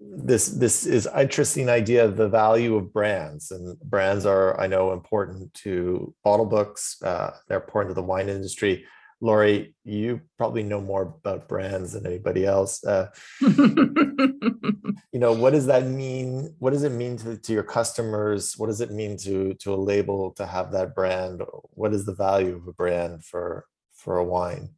this 0.00 0.48
this 0.48 0.86
is 0.86 1.08
interesting 1.16 1.68
idea 1.68 2.04
of 2.04 2.16
the 2.16 2.28
value 2.28 2.74
of 2.74 2.92
brands 2.92 3.50
and 3.50 3.78
brands 3.80 4.26
are 4.26 4.60
i 4.60 4.66
know 4.66 4.92
important 4.92 5.52
to 5.54 6.14
Bottlebooks 6.26 7.02
uh, 7.02 7.30
they're 7.48 7.60
important 7.60 7.90
to 7.90 7.94
the 7.94 8.06
wine 8.06 8.28
industry 8.28 8.84
Laurie, 9.20 9.74
you 9.84 10.20
probably 10.36 10.62
know 10.62 10.80
more 10.80 11.02
about 11.24 11.48
brands 11.48 11.92
than 11.92 12.06
anybody 12.06 12.44
else. 12.44 12.84
Uh, 12.84 13.08
you 13.40 14.74
know, 15.14 15.32
what 15.32 15.52
does 15.52 15.66
that 15.66 15.86
mean? 15.86 16.54
What 16.58 16.72
does 16.72 16.82
it 16.82 16.92
mean 16.92 17.16
to, 17.18 17.36
to 17.36 17.52
your 17.52 17.62
customers? 17.62 18.54
What 18.58 18.66
does 18.66 18.80
it 18.80 18.90
mean 18.90 19.16
to 19.18 19.54
to 19.54 19.74
a 19.74 19.76
label 19.76 20.32
to 20.32 20.44
have 20.44 20.72
that 20.72 20.94
brand? 20.94 21.42
What 21.70 21.94
is 21.94 22.04
the 22.04 22.14
value 22.14 22.56
of 22.56 22.68
a 22.68 22.72
brand 22.72 23.24
for 23.24 23.64
for 23.94 24.18
a 24.18 24.24
wine? 24.24 24.70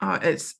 Uh, 0.00 0.18
it's 0.22 0.56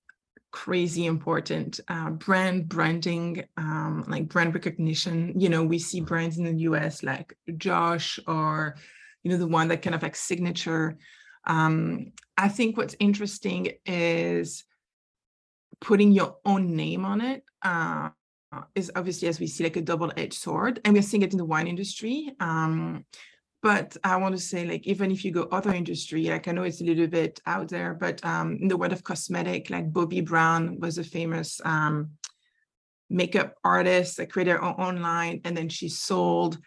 crazy 0.50 1.04
important. 1.04 1.80
Uh, 1.88 2.11
brand 2.11 2.68
branding, 2.68 3.44
um, 3.58 4.04
like 4.08 4.28
brand 4.28 4.54
recognition. 4.54 5.38
You 5.38 5.50
know, 5.50 5.62
we 5.62 5.78
see 5.78 6.00
brands 6.00 6.38
in 6.38 6.44
the 6.44 6.62
US 6.70 7.02
like 7.02 7.37
Josh 7.58 8.18
or 8.26 8.76
you 9.22 9.30
know 9.30 9.37
the 9.37 9.46
one 9.46 9.68
that 9.68 9.82
kind 9.82 9.94
of 9.94 10.02
like 10.02 10.16
signature 10.16 10.96
um, 11.44 12.12
I 12.37 12.48
think 12.48 12.76
what's 12.76 12.96
interesting 12.98 13.72
is 13.87 14.64
putting 15.81 16.12
your 16.12 16.37
own 16.44 16.76
name 16.76 17.05
on 17.05 17.20
it. 17.20 17.44
Uh, 17.62 18.11
is 18.74 18.92
obviously, 18.94 19.28
as 19.28 19.40
we 19.40 19.46
see, 19.46 19.64
like 19.64 19.76
a 19.76 19.81
double-edged 19.81 20.35
sword, 20.35 20.78
and 20.85 20.92
we're 20.92 21.02
seeing 21.02 21.22
it 21.22 21.33
in 21.33 21.38
the 21.38 21.44
wine 21.44 21.66
industry. 21.66 22.33
Um, 22.38 23.07
but 23.62 23.96
I 24.05 24.16
want 24.16 24.35
to 24.35 24.42
say, 24.42 24.66
like, 24.66 24.87
even 24.87 25.11
if 25.11 25.24
you 25.24 25.31
go 25.31 25.48
other 25.50 25.72
industry, 25.72 26.24
like 26.24 26.48
I 26.48 26.52
know 26.52 26.64
it's 26.64 26.83
a 26.83 26.85
little 26.85 27.07
bit 27.07 27.40
out 27.46 27.68
there, 27.68 27.94
but 27.94 28.22
um, 28.24 28.59
in 28.61 28.68
the 28.68 28.76
world 28.76 28.92
of 28.92 29.05
cosmetic, 29.05 29.70
like 29.70 29.92
Bobbi 29.92 30.24
Brown 30.24 30.81
was 30.81 30.98
a 30.98 31.05
famous 31.05 31.61
um, 31.64 32.11
makeup 33.09 33.55
artist 33.64 34.18
that 34.18 34.31
created 34.31 34.57
her 34.57 34.81
own 34.81 35.00
line, 35.00 35.40
and 35.44 35.57
then 35.57 35.68
she 35.68 35.88
sold, 35.88 36.59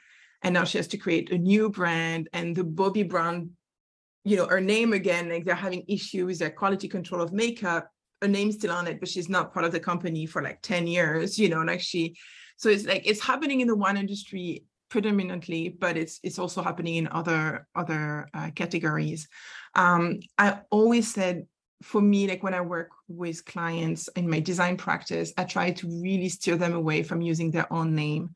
and 0.41 0.53
now 0.53 0.63
she 0.63 0.79
has 0.79 0.88
to 0.88 0.97
create 0.97 1.31
a 1.31 1.38
new 1.38 1.69
brand, 1.69 2.29
and 2.33 2.55
the 2.55 2.63
Bobbi 2.63 3.07
Brown 3.07 3.51
you 4.25 4.35
know, 4.35 4.47
her 4.47 4.59
name 4.59 4.91
again, 4.91 5.29
like 5.29 5.45
they're 5.45 5.55
having 5.55 5.85
issues, 5.88 6.39
their 6.39 6.49
quality 6.49 6.88
control 6.88 7.21
of 7.21 7.31
makeup, 7.31 7.89
her 8.21 8.27
name's 8.27 8.55
still 8.55 8.71
on 8.71 8.88
it, 8.88 8.99
but 8.99 9.07
she's 9.07 9.29
not 9.29 9.53
part 9.53 9.65
of 9.65 9.71
the 9.71 9.79
company 9.79 10.25
for 10.25 10.41
like 10.41 10.61
10 10.61 10.88
years, 10.88 11.39
you 11.39 11.47
know, 11.47 11.61
like 11.61 11.79
she, 11.79 12.17
so 12.57 12.69
it's 12.69 12.85
like, 12.85 13.03
it's 13.05 13.21
happening 13.21 13.61
in 13.61 13.67
the 13.67 13.75
wine 13.75 13.97
industry 13.97 14.65
predominantly, 14.89 15.69
but 15.69 15.97
it's 15.97 16.19
it's 16.23 16.39
also 16.39 16.61
happening 16.61 16.95
in 16.95 17.07
other 17.09 17.67
other 17.75 18.29
uh, 18.33 18.49
categories. 18.55 19.27
Um, 19.73 20.19
I 20.38 20.59
always 20.69 21.13
said 21.13 21.47
for 21.83 22.01
me, 22.01 22.27
like 22.27 22.43
when 22.43 22.53
I 22.53 22.61
work 22.61 22.91
with 23.07 23.45
clients 23.45 24.07
in 24.15 24.29
my 24.29 24.39
design 24.39 24.77
practice, 24.77 25.33
I 25.38 25.43
try 25.43 25.71
to 25.71 26.01
really 26.01 26.29
steer 26.29 26.55
them 26.55 26.73
away 26.73 27.03
from 27.03 27.21
using 27.21 27.51
their 27.51 27.71
own 27.71 27.93
name. 27.93 28.35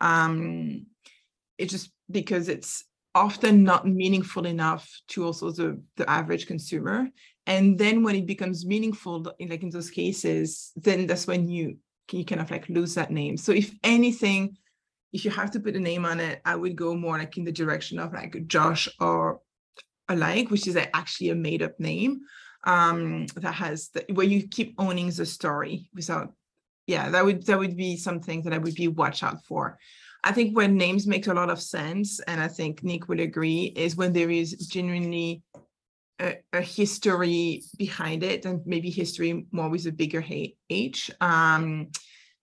Um, 0.00 0.86
it's 1.58 1.72
just 1.72 1.90
because 2.10 2.48
it's 2.48 2.84
often 3.16 3.64
not 3.64 3.88
meaningful 3.88 4.44
enough 4.46 4.86
to 5.08 5.24
also 5.24 5.50
the, 5.50 5.80
the 5.96 6.08
average 6.08 6.46
consumer. 6.46 7.08
And 7.46 7.78
then 7.78 8.02
when 8.02 8.14
it 8.14 8.26
becomes 8.26 8.66
meaningful, 8.66 9.24
like 9.40 9.62
in 9.62 9.70
those 9.70 9.90
cases, 9.90 10.72
then 10.76 11.06
that's 11.06 11.26
when 11.26 11.48
you 11.48 11.78
you 12.12 12.24
kind 12.24 12.40
of 12.40 12.50
like 12.50 12.68
lose 12.68 12.94
that 12.94 13.10
name. 13.10 13.36
So 13.36 13.50
if 13.52 13.72
anything, 13.82 14.56
if 15.12 15.24
you 15.24 15.30
have 15.32 15.50
to 15.52 15.60
put 15.60 15.74
a 15.74 15.80
name 15.80 16.04
on 16.04 16.20
it, 16.20 16.40
I 16.44 16.54
would 16.54 16.76
go 16.76 16.94
more 16.94 17.18
like 17.18 17.36
in 17.36 17.44
the 17.44 17.50
direction 17.50 17.98
of 17.98 18.12
like 18.12 18.46
Josh 18.46 18.88
or 19.00 19.40
alike, 20.08 20.50
which 20.50 20.68
is 20.68 20.76
actually 20.76 21.30
a 21.30 21.34
made 21.34 21.62
up 21.62 21.80
name 21.80 22.20
um, 22.64 23.26
that 23.36 23.54
has 23.54 23.88
the, 23.88 24.04
where 24.12 24.26
you 24.26 24.46
keep 24.46 24.74
owning 24.78 25.10
the 25.10 25.26
story 25.26 25.88
without. 25.94 26.32
Yeah, 26.86 27.10
that 27.10 27.24
would 27.24 27.46
that 27.46 27.58
would 27.58 27.76
be 27.76 27.96
something 27.96 28.42
that 28.42 28.52
I 28.52 28.58
would 28.58 28.76
be 28.76 28.86
watch 28.86 29.24
out 29.24 29.44
for. 29.44 29.78
I 30.24 30.32
think 30.32 30.56
when 30.56 30.76
names 30.76 31.06
make 31.06 31.26
a 31.26 31.34
lot 31.34 31.50
of 31.50 31.60
sense, 31.60 32.20
and 32.20 32.40
I 32.40 32.48
think 32.48 32.82
Nick 32.82 33.08
would 33.08 33.20
agree, 33.20 33.72
is 33.76 33.96
when 33.96 34.12
there 34.12 34.30
is 34.30 34.52
genuinely 34.66 35.42
a, 36.20 36.36
a 36.52 36.60
history 36.60 37.62
behind 37.78 38.22
it, 38.22 38.44
and 38.44 38.60
maybe 38.66 38.90
history 38.90 39.46
more 39.50 39.68
with 39.68 39.86
a 39.86 39.92
bigger 39.92 40.24
H. 40.70 41.10
Um, 41.20 41.88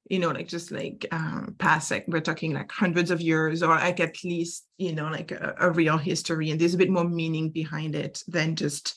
you 0.10 0.20
know, 0.20 0.30
like 0.30 0.48
just 0.48 0.72
like 0.72 1.06
um, 1.12 1.56
past, 1.58 1.90
like 1.92 2.06
we're 2.08 2.20
talking 2.20 2.54
like 2.54 2.72
hundreds 2.72 3.10
of 3.10 3.22
years, 3.22 3.64
or 3.64 3.70
like 3.70 4.00
at 4.00 4.24
least 4.24 4.66
you 4.78 4.94
know 4.94 5.10
like 5.10 5.32
a, 5.32 5.56
a 5.60 5.72
real 5.72 5.98
history, 5.98 6.52
and 6.52 6.60
there's 6.60 6.74
a 6.74 6.78
bit 6.78 6.90
more 6.90 7.08
meaning 7.08 7.50
behind 7.50 7.96
it 7.96 8.22
than 8.28 8.56
just 8.56 8.96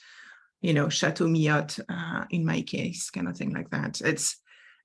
you 0.60 0.74
know 0.74 0.88
Chateau 0.88 1.26
Miotte 1.26 1.80
uh, 1.88 2.24
in 2.30 2.44
my 2.44 2.62
case, 2.62 3.10
kind 3.10 3.28
of 3.28 3.36
thing 3.36 3.52
like 3.52 3.70
that. 3.70 4.00
It's 4.00 4.36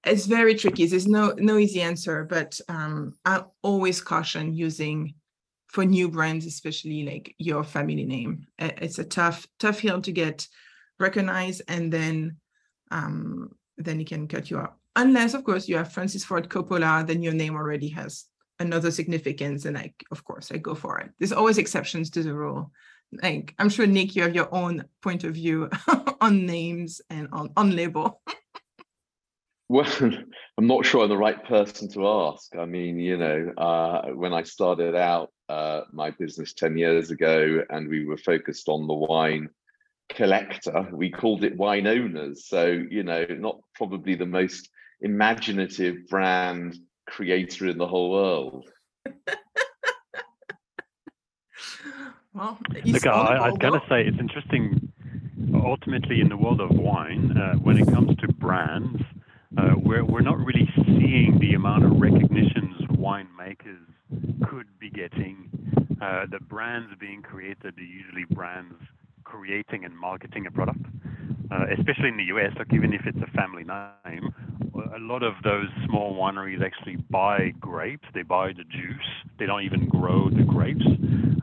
it's 0.06 0.26
very 0.26 0.56
tricky. 0.56 0.86
There's 0.88 1.08
no 1.08 1.34
no 1.38 1.58
easy 1.58 1.82
answer, 1.82 2.24
but 2.24 2.60
um, 2.68 3.14
I 3.26 3.44
always 3.62 4.02
caution 4.02 4.54
using 4.54 5.16
for 5.68 5.86
new 5.86 6.10
brands, 6.10 6.46
especially 6.46 7.04
like 7.04 7.36
your 7.38 7.64
family 7.64 8.04
name. 8.04 8.48
It's 8.58 9.00
a 9.00 9.04
tough 9.04 9.48
tough 9.60 9.80
hill 9.80 10.02
to 10.02 10.12
get 10.12 10.48
recognized, 11.00 11.62
and 11.68 11.92
then 11.94 12.38
um, 12.90 13.56
then 13.78 14.02
it 14.02 14.08
can 14.08 14.28
cut 14.28 14.50
you 14.50 14.60
up. 14.60 14.80
Unless, 14.96 15.34
of 15.34 15.44
course, 15.44 15.70
you 15.70 15.78
have 15.78 15.94
Francis 15.94 16.26
Ford 16.26 16.50
Coppola, 16.50 17.08
then 17.08 17.24
your 17.24 17.34
name 17.34 17.56
already 17.56 17.88
has 17.90 18.26
another 18.60 18.92
significance, 18.92 19.66
and 19.66 19.76
like, 19.76 20.04
of 20.12 20.24
course, 20.26 20.52
I 20.52 20.58
go 20.58 20.76
for 20.76 21.00
it. 21.00 21.12
There's 21.20 21.32
always 21.32 21.58
exceptions 21.58 22.10
to 22.12 22.24
the 22.24 22.34
rule. 22.34 22.72
Like, 23.24 23.54
I'm 23.60 23.70
sure 23.70 23.86
Nick, 23.88 24.16
you 24.16 24.24
have 24.24 24.36
your 24.36 24.54
own 24.54 24.86
point 25.02 25.24
of 25.24 25.36
view 25.36 25.70
on 26.22 26.46
names 26.46 27.02
and 27.10 27.28
on 27.32 27.52
on 27.56 27.76
label. 27.76 28.22
Well, 29.71 29.88
I'm 30.57 30.67
not 30.67 30.86
sure 30.86 31.01
I'm 31.01 31.10
the 31.10 31.15
right 31.15 31.41
person 31.45 31.88
to 31.93 32.05
ask. 32.05 32.53
I 32.57 32.65
mean, 32.65 32.99
you 32.99 33.15
know, 33.15 33.53
uh, 33.57 34.07
when 34.07 34.34
I 34.34 34.43
started 34.43 34.95
out 34.95 35.31
uh, 35.47 35.84
my 35.93 36.12
business 36.12 36.53
10 36.53 36.77
years 36.77 37.10
ago 37.10 37.63
and 37.69 37.88
we 37.88 38.03
were 38.03 38.17
focused 38.17 38.67
on 38.67 38.86
the 38.86 38.93
wine 38.93 39.47
collector, 40.10 40.89
we 40.91 41.10
called 41.10 41.45
it 41.45 41.55
wine 41.55 41.88
owners. 41.88 42.47
So, 42.47 42.65
you 42.65 43.03
know, 43.03 43.25
not 43.29 43.62
probably 43.73 44.15
the 44.15 44.25
most 44.25 44.67
imaginative 44.99 46.05
brand 46.10 46.77
creator 47.07 47.67
in 47.67 47.77
the 47.77 47.88
whole 47.88 48.12
world. 48.12 48.69
well, 52.34 52.60
Look, 52.84 53.07
I, 53.07 53.38
I 53.38 53.49
was 53.49 53.57
going 53.57 53.79
to 53.79 53.88
say 53.88 54.05
it's 54.05 54.19
interesting. 54.19 54.91
Ultimately, 55.53 56.19
in 56.19 56.27
the 56.27 56.36
world 56.36 56.60
of 56.60 56.71
wine, 56.71 57.38
uh, 57.38 57.55
when 57.55 57.77
it 57.77 57.88
comes 57.88 58.17
to 58.17 58.27
brands, 58.34 59.01
we're, 59.84 60.04
we're 60.04 60.22
not 60.22 60.38
really 60.38 60.70
seeing 60.86 61.38
the 61.40 61.54
amount 61.54 61.86
of 61.86 61.92
recognitions 62.00 62.76
winemakers 62.92 63.84
could 64.50 64.68
be 64.80 64.90
getting. 64.90 65.50
Uh, 66.02 66.26
the 66.32 66.40
brands 66.40 66.92
being 67.00 67.22
created 67.22 67.78
are 67.78 67.82
usually 67.82 68.26
brands 68.32 68.76
creating 69.24 69.86
and 69.86 69.98
marketing 69.98 70.46
a 70.46 70.52
product, 70.52 70.86
uh, 71.52 71.66
especially 71.78 72.10
in 72.10 72.18
the 72.18 72.24
US. 72.36 72.54
Like 72.58 72.74
even 72.74 72.94
if 72.94 73.02
it's 73.06 73.18
a 73.22 73.32
family 73.38 73.64
name, 73.64 74.34
a 74.96 75.00
lot 75.00 75.24
of 75.24 75.34
those 75.44 75.68
small 75.88 76.16
wineries 76.16 76.64
actually 76.64 76.98
buy 77.10 77.54
grapes. 77.60 78.08
They 78.14 78.24
buy 78.24 78.50
the 78.50 78.64
juice. 78.64 79.12
They 79.40 79.46
don't 79.46 79.64
even 79.64 79.88
grow 79.88 80.30
the 80.30 80.44
grapes, 80.44 80.86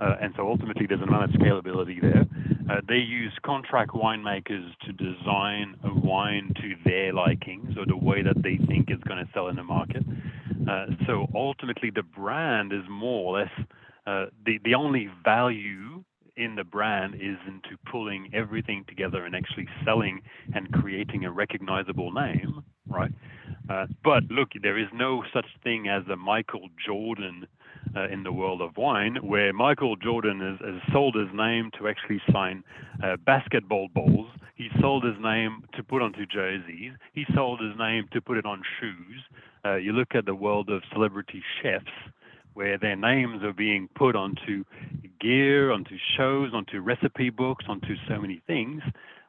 uh, 0.00 0.16
and 0.20 0.32
so 0.36 0.48
ultimately 0.48 0.86
there's 0.86 1.02
an 1.02 1.08
amount 1.08 1.34
of 1.34 1.40
scalability 1.40 2.00
there. 2.00 2.24
Uh, 2.68 2.80
they 2.86 2.96
use 2.96 3.32
contract 3.44 3.92
winemakers 3.92 4.70
to 4.84 4.92
design 4.92 5.74
a 5.84 5.94
wine 5.94 6.52
to 6.56 6.74
their 6.84 7.12
likings 7.12 7.76
or 7.78 7.86
the 7.86 7.96
way 7.96 8.22
that 8.22 8.42
they 8.42 8.58
think 8.66 8.90
it's 8.90 9.02
going 9.04 9.24
to 9.24 9.30
sell 9.32 9.48
in 9.48 9.56
the 9.56 9.64
market. 9.64 10.02
Uh, 10.68 10.86
so 11.06 11.26
ultimately, 11.34 11.90
the 11.90 12.02
brand 12.02 12.72
is 12.72 12.82
more 12.90 13.36
or 13.36 13.40
less 13.40 13.50
uh, 14.06 14.26
the 14.44 14.58
the 14.64 14.74
only 14.74 15.08
value 15.24 16.02
in 16.36 16.54
the 16.54 16.64
brand 16.64 17.14
is 17.14 17.36
into 17.46 17.76
pulling 17.90 18.30
everything 18.32 18.84
together 18.88 19.24
and 19.24 19.34
actually 19.34 19.66
selling 19.84 20.22
and 20.54 20.72
creating 20.72 21.24
a 21.24 21.30
recognizable 21.30 22.12
name, 22.12 22.62
right? 22.86 23.10
Uh, 23.68 23.86
but 24.04 24.22
look, 24.30 24.50
there 24.62 24.78
is 24.78 24.86
no 24.94 25.22
such 25.34 25.46
thing 25.64 25.88
as 25.88 26.02
a 26.10 26.16
Michael 26.16 26.68
Jordan 26.86 27.46
uh, 27.96 28.08
in 28.08 28.22
the 28.22 28.32
world 28.32 28.60
of 28.60 28.76
wine, 28.76 29.16
where 29.22 29.52
Michael 29.52 29.96
Jordan 29.96 30.40
has, 30.40 30.58
has 30.66 30.92
sold 30.92 31.14
his 31.14 31.28
name 31.34 31.70
to 31.78 31.88
actually 31.88 32.20
sign 32.32 32.64
uh, 33.02 33.16
basketball 33.24 33.88
balls. 33.94 34.28
He 34.54 34.68
sold 34.80 35.04
his 35.04 35.16
name 35.20 35.64
to 35.76 35.82
put 35.82 36.02
onto 36.02 36.26
jerseys. 36.26 36.92
He 37.12 37.24
sold 37.34 37.60
his 37.60 37.76
name 37.78 38.08
to 38.12 38.20
put 38.20 38.38
it 38.38 38.46
on 38.46 38.62
shoes. 38.80 39.22
Uh, 39.64 39.76
you 39.76 39.92
look 39.92 40.14
at 40.14 40.26
the 40.26 40.34
world 40.34 40.68
of 40.70 40.82
celebrity 40.92 41.42
chefs, 41.62 41.86
where 42.54 42.78
their 42.78 42.96
names 42.96 43.42
are 43.42 43.52
being 43.52 43.88
put 43.94 44.16
onto 44.16 44.64
gear, 45.20 45.70
onto 45.70 45.96
shows, 46.16 46.52
onto 46.52 46.80
recipe 46.80 47.30
books, 47.30 47.64
onto 47.68 47.94
so 48.08 48.20
many 48.20 48.42
things. 48.46 48.82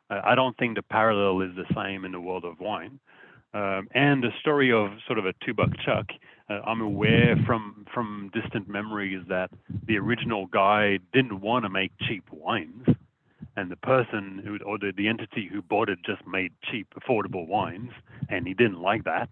Uh, 0.09 0.21
I 0.23 0.35
don't 0.35 0.57
think 0.57 0.75
the 0.75 0.81
parallel 0.81 1.41
is 1.41 1.55
the 1.55 1.71
same 1.75 2.05
in 2.05 2.11
the 2.11 2.19
world 2.19 2.45
of 2.45 2.59
wine. 2.59 2.99
Um, 3.53 3.87
and 3.95 4.23
the 4.23 4.29
story 4.39 4.71
of 4.71 4.91
sort 5.07 5.17
of 5.17 5.25
a 5.25 5.33
two 5.43 5.53
buck 5.53 5.69
chuck, 5.83 6.07
uh, 6.49 6.61
I'm 6.65 6.81
aware 6.81 7.35
from 7.45 7.85
from 7.93 8.31
distant 8.33 8.67
memories 8.67 9.23
that 9.29 9.51
the 9.87 9.97
original 9.97 10.47
guy 10.47 10.99
didn't 11.13 11.41
want 11.41 11.65
to 11.65 11.69
make 11.69 11.91
cheap 12.07 12.23
wines, 12.31 12.87
and 13.55 13.71
the 13.71 13.75
person 13.75 14.41
who 14.43 14.57
or 14.65 14.77
the, 14.77 14.91
the 14.95 15.07
entity 15.07 15.49
who 15.51 15.61
bought 15.61 15.89
it 15.89 15.99
just 16.05 16.25
made 16.27 16.51
cheap, 16.69 16.87
affordable 16.99 17.47
wines, 17.47 17.91
and 18.29 18.47
he 18.47 18.53
didn't 18.53 18.81
like 18.81 19.03
that. 19.05 19.29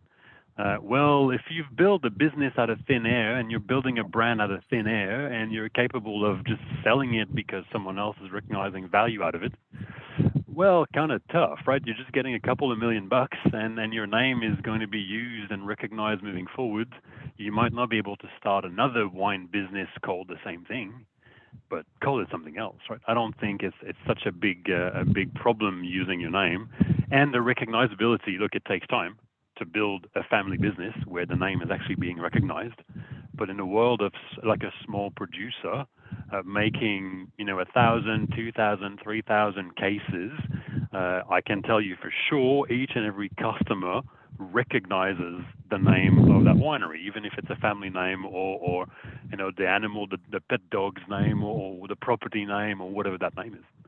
Uh, 0.58 0.78
well, 0.82 1.30
if 1.30 1.42
you've 1.52 1.76
built 1.76 2.04
a 2.04 2.10
business 2.10 2.52
out 2.58 2.72
of 2.72 2.80
thin 2.88 3.06
air 3.06 3.38
and 3.38 3.52
you're 3.52 3.60
building 3.60 4.00
a 4.00 4.04
brand 4.04 4.42
out 4.42 4.50
of 4.50 4.60
thin 4.72 4.88
air 4.88 5.28
and 5.28 5.52
you're 5.52 5.70
capable 5.70 6.26
of 6.26 6.44
just 6.48 6.62
selling 6.84 7.14
it 7.14 7.34
because 7.36 7.64
someone 7.72 8.00
else 8.00 8.16
is 8.26 8.32
recognizing 8.32 8.90
value 8.90 9.22
out 9.22 9.36
of 9.36 9.44
it, 9.44 9.54
well, 10.58 10.88
kind 10.92 11.12
of 11.12 11.22
tough, 11.32 11.60
right? 11.68 11.84
You're 11.86 11.96
just 11.96 12.12
getting 12.14 12.34
a 12.34 12.40
couple 12.40 12.72
of 12.72 12.80
million 12.80 13.08
bucks 13.08 13.38
and, 13.54 13.78
and 13.78 13.94
your 13.94 14.08
name 14.08 14.42
is 14.42 14.60
going 14.64 14.80
to 14.80 14.88
be 14.88 14.98
used 14.98 15.52
and 15.52 15.68
recognized 15.68 16.24
moving 16.24 16.48
forward. 16.56 16.96
You 17.38 17.52
might 17.52 17.74
not 17.74 17.92
be 17.92 18.00
able 18.00 18.18
to 18.18 18.28
start 18.40 18.66
another 18.66 19.08
wine 19.08 19.48
business 19.52 19.88
called 20.04 20.30
the 20.30 20.38
same 20.44 20.66
thing, 20.66 21.06
but 21.70 21.86
call 22.04 22.20
it 22.22 22.28
something 22.32 22.58
else, 22.58 22.80
right? 22.90 23.00
I 23.08 23.14
don't 23.14 23.40
think 23.40 23.62
it's 23.62 23.76
it's 23.84 24.00
such 24.08 24.26
a 24.26 24.32
big 24.32 24.72
uh, 24.72 25.00
a 25.00 25.06
big 25.06 25.32
problem 25.36 25.84
using 25.84 26.20
your 26.20 26.32
name 26.32 26.70
and 27.12 27.32
the 27.32 27.38
recognizability. 27.38 28.40
Look, 28.40 28.56
it 28.56 28.66
takes 28.66 28.88
time 28.88 29.20
to 29.58 29.66
build 29.66 30.08
a 30.16 30.24
family 30.24 30.58
business 30.58 30.96
where 31.06 31.28
the 31.28 31.36
name 31.36 31.62
is 31.62 31.70
actually 31.72 31.96
being 31.96 32.20
recognized. 32.20 32.82
But 33.36 33.52
in 33.52 33.58
the 33.58 33.66
world 33.66 34.02
of 34.02 34.12
like 34.44 34.64
a 34.64 34.74
small 34.84 35.12
producer, 35.12 35.86
uh, 36.32 36.42
making 36.46 37.32
you 37.38 37.46
know 37.46 37.60
a 37.60 37.66
thousand, 37.66 38.34
two 38.36 38.52
thousand, 38.52 39.00
three 39.04 39.22
thousand 39.22 39.76
cases, 39.76 40.32
uh, 40.94 41.22
I 41.30 41.42
can 41.46 41.62
tell 41.62 41.82
you 41.82 41.96
for 42.02 42.12
sure 42.30 42.72
each 42.72 42.92
and 42.96 43.06
every 43.06 43.30
customer 43.40 44.02
recognizes 44.40 45.42
the 45.72 45.78
name 45.78 46.20
of 46.32 46.44
that 46.44 46.56
winery, 46.56 47.00
even 47.06 47.26
if 47.26 47.34
it's 47.38 47.50
a 47.50 47.56
family 47.56 47.90
name 47.90 48.26
or, 48.26 48.60
or 48.60 48.86
you 49.32 49.38
know 49.38 49.52
the 49.58 49.68
animal, 49.68 50.08
the, 50.08 50.18
the 50.32 50.40
pet 50.42 50.62
dog's 50.70 51.02
name 51.10 51.44
or, 51.44 51.80
or 51.80 51.88
the 51.88 51.96
property 51.96 52.46
name 52.46 52.82
or 52.82 52.90
whatever 52.90 53.18
that 53.18 53.36
name 53.36 53.54
is. 53.54 53.88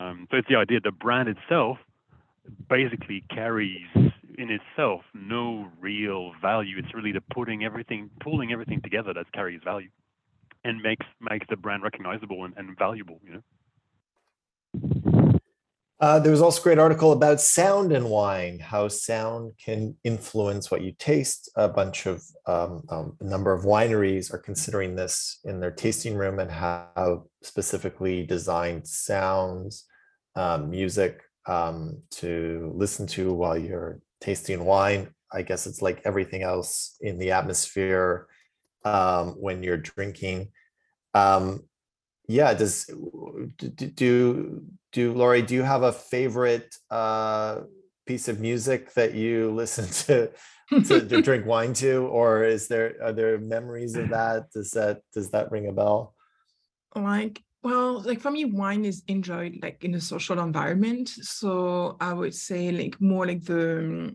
Um, 0.00 0.26
so 0.30 0.38
it's 0.38 0.48
the 0.48 0.56
idea 0.56 0.80
the 0.80 0.92
brand 0.92 1.28
itself 1.28 1.78
basically 2.68 3.22
carries 3.30 3.86
in 4.38 4.50
itself 4.50 5.02
no 5.14 5.68
real 5.80 6.32
value. 6.40 6.78
It's 6.78 6.94
really 6.94 7.12
the 7.12 7.20
putting 7.32 7.64
everything, 7.64 8.10
pulling 8.20 8.52
everything 8.52 8.80
together 8.80 9.12
that 9.14 9.32
carries 9.32 9.60
value 9.62 9.90
and 10.64 10.80
makes 10.82 11.06
makes 11.20 11.46
the 11.48 11.56
brand 11.56 11.82
recognizable 11.82 12.44
and, 12.44 12.54
and 12.56 12.78
valuable. 12.78 13.20
You 13.24 13.32
know. 13.34 13.42
Uh, 16.00 16.18
there 16.18 16.32
was 16.32 16.40
also 16.40 16.60
a 16.60 16.64
great 16.64 16.78
article 16.78 17.12
about 17.12 17.42
sound 17.42 17.92
and 17.92 18.08
wine, 18.08 18.58
how 18.58 18.88
sound 18.88 19.52
can 19.62 19.94
influence 20.02 20.70
what 20.70 20.80
you 20.80 20.92
taste. 20.98 21.50
A 21.56 21.68
bunch 21.68 22.06
of 22.06 22.22
um, 22.46 22.82
um, 22.88 23.16
a 23.20 23.24
number 23.24 23.52
of 23.52 23.64
wineries 23.64 24.32
are 24.32 24.38
considering 24.38 24.96
this 24.96 25.40
in 25.44 25.60
their 25.60 25.70
tasting 25.70 26.14
room 26.14 26.38
and 26.38 26.50
how 26.50 27.26
specifically 27.42 28.24
designed 28.24 28.88
sounds, 28.88 29.84
um, 30.36 30.70
music 30.70 31.20
um, 31.46 31.98
to 32.12 32.72
listen 32.74 33.06
to 33.08 33.34
while 33.34 33.58
you're 33.58 34.00
tasting 34.22 34.64
wine. 34.64 35.08
I 35.30 35.42
guess 35.42 35.66
it's 35.66 35.82
like 35.82 36.00
everything 36.06 36.42
else 36.42 36.96
in 37.02 37.18
the 37.18 37.32
atmosphere 37.32 38.26
um, 38.84 39.30
when 39.30 39.62
you're 39.62 39.76
drinking. 39.76 40.48
Um, 41.14 41.64
yeah, 42.28 42.54
does 42.54 42.88
do 43.56 44.64
do 44.92 45.12
Laurie? 45.12 45.42
Do 45.42 45.54
you 45.54 45.62
have 45.62 45.82
a 45.82 45.92
favorite 45.92 46.74
uh, 46.90 47.62
piece 48.06 48.28
of 48.28 48.40
music 48.40 48.94
that 48.94 49.14
you 49.14 49.50
listen 49.54 49.88
to, 50.06 50.30
to 50.84 51.08
to 51.08 51.22
drink 51.22 51.46
wine 51.52 51.72
to, 51.74 52.06
or 52.06 52.44
is 52.44 52.68
there 52.68 52.94
are 53.02 53.12
there 53.12 53.38
memories 53.38 53.96
of 53.96 54.10
that? 54.10 54.50
Does 54.52 54.70
that 54.72 55.02
does 55.12 55.30
that 55.30 55.50
ring 55.50 55.68
a 55.68 55.72
bell? 55.72 56.14
Like 56.94 57.42
well, 57.62 58.00
like 58.00 58.20
for 58.20 58.30
me, 58.30 58.44
wine 58.46 58.84
is 58.84 59.02
enjoyed 59.06 59.58
like 59.62 59.84
in 59.84 59.94
a 59.94 60.00
social 60.00 60.40
environment. 60.40 61.08
So 61.08 61.96
I 62.00 62.12
would 62.12 62.34
say 62.34 62.70
like 62.72 63.00
more 63.00 63.26
like 63.26 63.44
the 63.44 64.14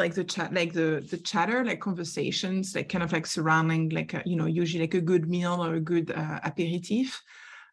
like 0.00 0.14
the 0.14 0.24
chat 0.24 0.52
like 0.52 0.72
the 0.72 1.06
the 1.10 1.18
chatter 1.18 1.64
like 1.64 1.80
conversations 1.80 2.74
like 2.74 2.88
kind 2.88 3.04
of 3.04 3.12
like 3.12 3.26
surrounding 3.26 3.88
like 3.90 4.14
a, 4.14 4.22
you 4.26 4.34
know 4.34 4.46
usually 4.46 4.82
like 4.82 4.94
a 4.94 5.00
good 5.00 5.28
meal 5.28 5.64
or 5.64 5.74
a 5.74 5.80
good 5.80 6.10
uh, 6.10 6.40
aperitif. 6.44 7.22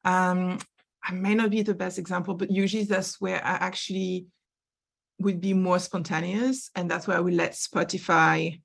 Um 0.06 0.60
i 1.08 1.14
may 1.14 1.34
not 1.34 1.50
be 1.50 1.62
the 1.64 1.74
best 1.74 1.98
example 1.98 2.34
but 2.36 2.52
usually 2.52 2.84
that's 2.84 3.22
where 3.22 3.44
i 3.46 3.56
actually 3.70 4.28
would 5.20 5.40
be 5.42 5.54
more 5.54 5.80
spontaneous 5.80 6.70
and 6.76 6.90
that's 6.90 7.08
where 7.08 7.18
i 7.18 7.20
would 7.20 7.34
let 7.34 7.54
spotify 7.54 8.60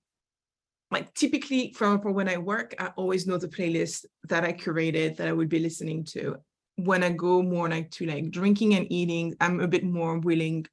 like 0.91 1.13
typically 1.15 1.73
for 1.77 1.97
when 1.97 2.29
i 2.29 2.37
work 2.37 2.75
i 2.79 2.87
always 2.97 3.27
know 3.27 3.39
the 3.39 3.49
playlist 3.49 4.05
that 4.29 4.45
i 4.45 4.53
curated 4.53 5.17
that 5.17 5.29
i 5.29 5.33
would 5.33 5.49
be 5.49 5.59
listening 5.59 6.05
to. 6.05 6.37
When 6.77 7.03
i 7.03 7.11
go 7.11 7.43
more 7.43 7.69
like 7.69 7.91
to 7.93 8.07
like 8.07 8.31
drinking 8.31 8.75
and 8.75 8.91
eating 8.91 9.35
i'm 9.41 9.61
a 9.61 9.69
bit 9.69 9.85
more 9.85 10.19
willing 10.19 10.67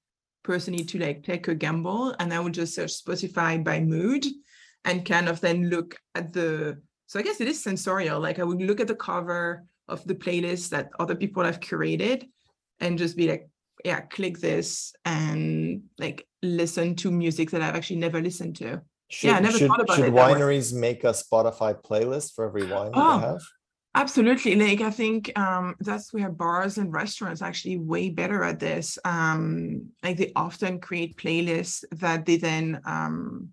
personally 0.43 0.83
to 0.85 0.99
like 0.99 1.23
take 1.23 1.47
a 1.47 1.55
gamble 1.55 2.15
and 2.19 2.33
I 2.33 2.39
would 2.39 2.53
just 2.53 2.75
search 2.75 3.03
Spotify 3.03 3.63
by 3.63 3.79
mood 3.79 4.25
and 4.85 5.05
kind 5.05 5.27
of 5.27 5.41
then 5.41 5.69
look 5.69 5.95
at 6.15 6.33
the 6.33 6.81
so 7.07 7.17
I 7.19 7.23
guess 7.23 7.41
it 7.41 7.47
is 7.47 7.61
sensorial. 7.61 8.19
Like 8.19 8.37
I 8.37 8.43
would 8.43 8.61
look 8.61 8.79
at 8.79 8.87
the 8.87 8.95
cover 8.95 9.65
of 9.87 10.05
the 10.05 10.13
playlist 10.13 10.69
that 10.69 10.91
other 10.99 11.15
people 11.15 11.43
have 11.43 11.59
curated 11.59 12.27
and 12.79 12.99
just 12.99 13.17
be 13.17 13.27
like, 13.27 13.49
yeah, 13.83 14.01
click 14.01 14.37
this 14.37 14.93
and 15.05 15.81
like 15.97 16.27
listen 16.43 16.95
to 16.97 17.09
music 17.09 17.49
that 17.49 17.63
I've 17.63 17.75
actually 17.75 17.95
never 17.97 18.21
listened 18.21 18.57
to. 18.57 18.81
Should, 19.09 19.27
yeah, 19.27 19.37
I 19.37 19.39
never 19.39 19.57
should, 19.57 19.69
thought 19.69 19.81
about 19.81 19.95
should 19.95 20.05
it. 20.05 20.13
wineries 20.13 20.71
make 20.71 21.03
a 21.03 21.07
Spotify 21.07 21.81
playlist 21.81 22.33
for 22.35 22.45
every 22.45 22.67
wine 22.67 22.91
Oh, 22.93 23.19
they 23.19 23.25
have? 23.25 23.41
Absolutely. 23.95 24.55
Like 24.55 24.81
I 24.81 24.91
think 24.91 25.37
um, 25.37 25.75
that's 25.79 26.13
where 26.13 26.29
bars 26.29 26.77
and 26.77 26.93
restaurants 26.93 27.41
actually 27.41 27.77
way 27.77 28.09
better 28.09 28.43
at 28.43 28.59
this. 28.59 28.99
Um, 29.03 29.89
like 30.03 30.17
they 30.17 30.31
often 30.35 30.79
create 30.79 31.17
playlists 31.17 31.83
that 31.93 32.25
they 32.25 32.37
then 32.37 32.81
um, 32.85 33.49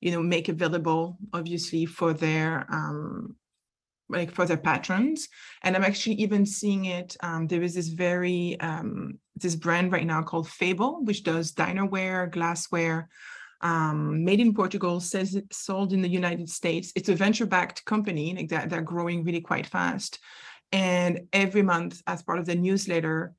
you 0.00 0.10
know 0.10 0.22
make 0.22 0.48
available 0.48 1.16
obviously 1.32 1.86
for 1.86 2.12
their 2.12 2.66
um, 2.70 3.36
like 4.08 4.32
for 4.32 4.46
their 4.46 4.56
patrons. 4.58 5.28
And 5.62 5.76
I'm 5.76 5.84
actually 5.84 6.16
even 6.16 6.46
seeing 6.46 6.86
it. 6.86 7.16
Um, 7.22 7.46
there 7.46 7.62
is 7.62 7.74
this 7.74 7.88
very 7.88 8.58
um, 8.60 9.18
this 9.36 9.56
brand 9.56 9.92
right 9.92 10.06
now 10.06 10.22
called 10.22 10.48
Fable, 10.48 11.04
which 11.04 11.22
does 11.24 11.52
dinerware, 11.52 12.30
glassware, 12.30 13.08
um, 13.60 14.24
made 14.24 14.40
in 14.40 14.54
Portugal, 14.54 15.00
says 15.00 15.34
it 15.34 15.52
sold 15.52 15.92
in 15.92 16.02
the 16.02 16.08
United 16.08 16.48
States. 16.48 16.92
It's 16.94 17.08
a 17.08 17.14
venture-backed 17.14 17.84
company, 17.84 18.34
like 18.34 18.48
that 18.50 18.70
they're 18.70 18.82
growing 18.82 19.24
really 19.24 19.40
quite 19.40 19.66
fast. 19.66 20.18
And 20.72 21.28
every 21.32 21.62
month, 21.62 22.02
as 22.06 22.22
part 22.22 22.38
of 22.38 22.46
the 22.46 22.54
newsletter, 22.54 23.34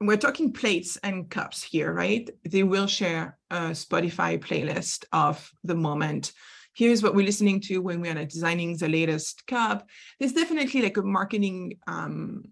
we're 0.00 0.16
talking 0.16 0.52
plates 0.52 0.98
and 1.02 1.30
cups 1.30 1.62
here, 1.62 1.92
right? 1.92 2.28
They 2.44 2.62
will 2.62 2.86
share 2.86 3.38
a 3.50 3.70
Spotify 3.70 4.38
playlist 4.38 5.04
of 5.12 5.50
the 5.64 5.74
moment. 5.74 6.32
Here's 6.74 7.02
what 7.02 7.14
we're 7.14 7.24
listening 7.24 7.60
to 7.62 7.78
when 7.78 8.00
we 8.02 8.10
are 8.10 8.24
designing 8.24 8.76
the 8.76 8.88
latest 8.88 9.46
cup. 9.46 9.88
There's 10.20 10.34
definitely 10.34 10.82
like 10.82 10.98
a 10.98 11.02
marketing 11.02 11.78
um, 11.86 12.44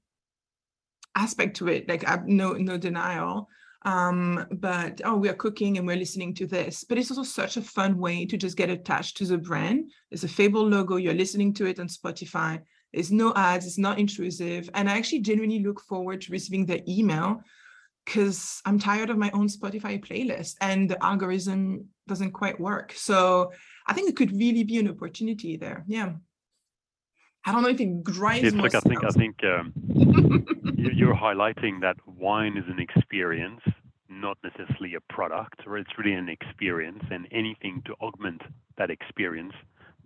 aspect 1.15 1.59
to 1.59 1.69
it, 1.69 1.89
like 1.89 2.27
no 2.27 2.55
no 2.55 2.79
denial 2.79 3.49
um 3.85 4.47
but 4.53 5.01
oh 5.05 5.17
we 5.17 5.29
are 5.29 5.35
cooking 5.35 5.77
and 5.77 5.87
we're 5.87 5.97
listening 5.97 6.35
to 6.35 6.47
this. 6.47 6.85
But 6.85 6.99
it's 6.99 7.11
also 7.11 7.23
such 7.23 7.57
a 7.57 7.63
fun 7.63 7.99
way 7.99 8.25
to 8.27 8.37
just 8.37 8.57
get 8.57 8.71
attached 8.71 9.17
to 9.19 9.27
the 9.27 9.39
brand. 9.39 9.91
There's 10.11 10.25
a 10.25 10.29
fable 10.29 10.67
logo 10.67 10.97
you're 10.97 11.15
listening 11.15 11.53
to 11.55 11.67
it 11.67 11.79
on 11.81 11.89
spotify. 11.89 12.63
There's 12.93 13.13
no 13.13 13.33
ads 13.35 13.67
it's 13.67 13.79
not 13.79 13.99
intrusive. 13.99 14.71
And 14.75 14.89
i 14.89 14.97
actually 14.97 15.21
genuinely 15.21 15.61
look 15.61 15.81
forward 15.81 16.21
to 16.23 16.33
receiving 16.33 16.67
the 16.67 16.83
email 16.91 17.41
because 18.05 18.61
i'm 18.67 18.79
tired 18.79 19.09
of 19.09 19.17
my 19.17 19.31
own 19.33 19.49
spotify 19.49 19.99
playlist 19.99 20.57
and 20.61 20.91
the 20.91 21.03
algorithm 21.03 21.87
doesn't 22.07 22.33
quite 22.33 22.59
work. 22.61 22.93
So 22.95 23.53
i 23.87 23.93
think 23.93 24.09
it 24.09 24.17
could 24.17 24.33
really 24.33 24.65
be 24.65 24.79
an 24.79 24.89
opportunity 24.89 25.57
there. 25.57 25.85
Yeah 25.87 26.15
i 27.47 27.53
don't 27.53 27.63
know 27.63 27.69
if 27.69 27.81
it 27.81 28.05
drives 28.05 28.45
It's 28.45 28.57
like 28.57 28.75
I 28.75 28.81
think 28.81 29.05
I 29.05 29.11
think 29.11 29.37
um, 29.45 29.73
you- 30.83 30.95
you're 31.01 31.15
highlighting 31.15 31.81
that 31.81 31.97
wine 32.07 32.57
is 32.57 32.65
an 32.69 32.79
experience, 32.81 33.61
not 34.09 34.37
necessarily 34.45 34.95
a 34.95 35.01
product, 35.13 35.61
or 35.67 35.79
it's 35.79 35.91
really 35.99 36.15
an 36.15 36.29
experience, 36.29 37.05
and 37.11 37.27
anything 37.33 37.83
to 37.87 37.93
augment 38.01 38.43
that 38.79 38.91
experience 38.91 39.55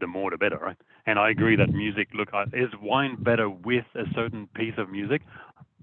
the 0.00 0.06
more 0.06 0.30
the 0.30 0.36
better, 0.38 0.58
right? 0.58 0.76
And 1.06 1.18
I 1.18 1.30
agree 1.30 1.56
that 1.56 1.70
music. 1.72 2.08
Look, 2.14 2.28
is 2.52 2.70
wine 2.80 3.16
better 3.30 3.48
with 3.50 3.86
a 3.94 4.04
certain 4.14 4.46
piece 4.54 4.74
of 4.78 4.90
music? 4.90 5.22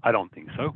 I 0.02 0.10
don't 0.12 0.32
think 0.32 0.48
so. 0.56 0.74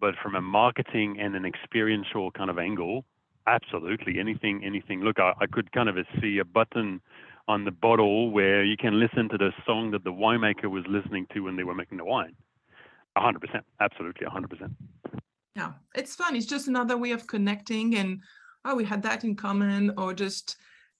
But 0.00 0.14
from 0.22 0.34
a 0.36 0.40
marketing 0.40 1.18
and 1.20 1.34
an 1.34 1.44
experiential 1.44 2.30
kind 2.30 2.48
of 2.50 2.58
angle, 2.58 3.04
absolutely 3.46 4.18
anything, 4.18 4.62
anything. 4.64 5.00
Look, 5.02 5.18
I, 5.18 5.32
I 5.40 5.46
could 5.46 5.72
kind 5.72 5.88
of 5.88 5.96
see 6.20 6.38
a 6.38 6.44
button 6.44 7.00
on 7.48 7.64
the 7.64 7.70
bottle 7.70 8.30
where 8.30 8.62
you 8.62 8.76
can 8.76 9.00
listen 9.00 9.28
to 9.30 9.38
the 9.38 9.50
song 9.66 9.90
that 9.90 10.04
the 10.04 10.12
winemaker 10.12 10.70
was 10.70 10.84
listening 10.86 11.26
to 11.32 11.40
when 11.40 11.56
they 11.56 11.64
were 11.64 11.74
making 11.74 11.98
the 11.98 12.04
wine. 12.04 12.34
100%, 13.16 13.36
absolutely 13.80 14.26
100%. 14.26 14.70
Yeah, 15.56 15.72
it's 15.94 16.14
fun. 16.14 16.36
It's 16.36 16.46
just 16.46 16.68
another 16.68 16.96
way 16.96 17.10
of 17.10 17.26
connecting 17.26 17.96
and 17.96 18.20
oh, 18.64 18.74
we 18.74 18.84
had 18.84 19.02
that 19.02 19.24
in 19.24 19.34
common, 19.34 19.92
or 19.96 20.14
just 20.14 20.56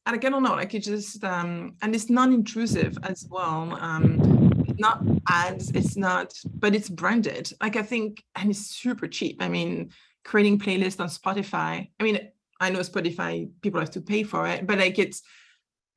and 0.07 0.17
I 0.17 0.19
don't 0.19 0.43
know, 0.43 0.55
like 0.55 0.75
it 0.75 0.81
just 0.81 1.23
um 1.23 1.77
and 1.83 1.95
it's 1.95 2.11
non-intrusive 2.11 2.99
as 3.03 3.27
well. 3.31 3.77
Um 3.81 4.51
not 4.79 5.03
ads, 5.29 5.71
it's 5.73 5.97
not, 5.97 6.33
but 6.55 6.75
it's 6.75 6.89
branded. 6.89 7.53
Like 7.61 7.77
I 7.77 7.83
think, 7.83 8.23
and 8.37 8.51
it's 8.51 8.67
super 8.67 9.07
cheap. 9.09 9.37
I 9.41 9.49
mean, 9.49 9.91
creating 10.25 10.59
playlists 10.61 11.01
on 11.01 11.09
Spotify. 11.09 11.91
I 11.99 12.03
mean, 12.03 12.29
I 12.61 12.71
know 12.71 12.81
Spotify 12.81 13.49
people 13.61 13.81
have 13.81 13.91
to 13.93 14.01
pay 14.01 14.23
for 14.23 14.47
it, 14.47 14.67
but 14.67 14.79
like 14.79 14.99
it's 14.99 15.23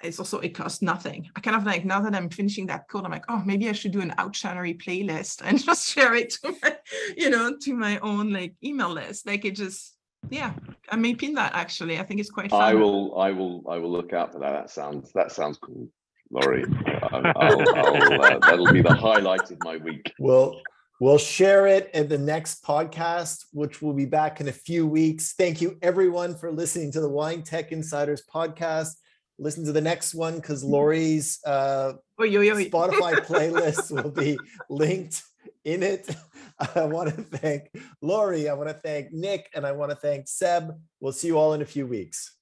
it's 0.03 0.19
also 0.19 0.39
it 0.39 0.49
costs 0.49 0.81
nothing. 0.81 1.29
I 1.35 1.39
kind 1.39 1.55
of 1.55 1.65
like 1.65 1.85
now 1.85 2.01
that 2.01 2.15
I'm 2.15 2.29
finishing 2.29 2.67
that 2.67 2.87
code, 2.87 3.05
I'm 3.05 3.11
like, 3.11 3.25
oh, 3.29 3.41
maybe 3.45 3.69
I 3.69 3.71
should 3.71 3.91
do 3.91 4.01
an 4.01 4.13
Outshinery 4.17 4.81
playlist 4.81 5.41
and 5.43 5.59
just 5.63 5.89
share 5.89 6.13
it 6.15 6.31
to 6.31 6.55
my, 6.61 6.77
you 7.17 7.29
know, 7.29 7.55
to 7.61 7.73
my 7.73 7.99
own 7.99 8.31
like 8.31 8.55
email 8.63 8.89
list. 8.89 9.27
Like 9.27 9.45
it 9.45 9.55
just, 9.55 9.95
yeah, 10.29 10.53
I 10.89 10.95
may 10.95 11.15
pin 11.15 11.33
that 11.35 11.53
actually. 11.53 11.99
I 11.99 12.03
think 12.03 12.19
it's 12.19 12.29
quite 12.29 12.49
fun. 12.49 12.61
I 12.61 12.73
will, 12.73 13.19
I 13.19 13.31
will, 13.31 13.63
I 13.69 13.77
will 13.77 13.91
look 13.91 14.13
out 14.13 14.33
for 14.33 14.39
that. 14.39 14.51
That 14.51 14.69
sounds, 14.69 15.11
that 15.13 15.31
sounds 15.31 15.57
cool, 15.57 15.87
Laurie. 16.29 16.65
I'll, 17.11 17.25
I'll, 17.35 18.23
uh, 18.23 18.39
that'll 18.39 18.71
be 18.71 18.81
the 18.81 18.93
highlight 18.93 19.49
of 19.51 19.57
my 19.63 19.77
week. 19.77 20.11
Well, 20.19 20.61
We'll 21.01 21.17
share 21.17 21.65
it 21.65 21.89
in 21.95 22.09
the 22.09 22.17
next 22.19 22.63
podcast, 22.63 23.45
which 23.53 23.81
will 23.81 23.93
be 23.93 24.05
back 24.05 24.39
in 24.39 24.49
a 24.49 24.51
few 24.51 24.85
weeks. 24.85 25.33
Thank 25.33 25.59
you, 25.59 25.79
everyone, 25.81 26.35
for 26.35 26.51
listening 26.51 26.91
to 26.91 27.01
the 27.01 27.09
Wine 27.09 27.41
Tech 27.41 27.71
Insiders 27.71 28.21
podcast. 28.31 28.97
Listen 29.41 29.65
to 29.65 29.71
the 29.71 29.81
next 29.81 30.13
one 30.13 30.35
because 30.35 30.63
Laurie's 30.63 31.39
uh, 31.47 31.93
oy, 32.21 32.37
oy, 32.37 32.51
oy. 32.51 32.65
Spotify 32.65 33.13
playlist 33.25 33.91
will 33.91 34.11
be 34.11 34.37
linked 34.69 35.23
in 35.65 35.81
it. 35.81 36.15
I 36.75 36.83
want 36.83 37.09
to 37.09 37.23
thank 37.23 37.71
Laurie. 38.03 38.47
I 38.47 38.53
want 38.53 38.69
to 38.69 38.75
thank 38.75 39.11
Nick, 39.11 39.49
and 39.55 39.65
I 39.65 39.71
want 39.71 39.89
to 39.89 39.95
thank 39.95 40.27
Seb. 40.27 40.79
We'll 40.99 41.11
see 41.11 41.27
you 41.27 41.39
all 41.39 41.53
in 41.53 41.63
a 41.63 41.65
few 41.65 41.87
weeks. 41.87 42.35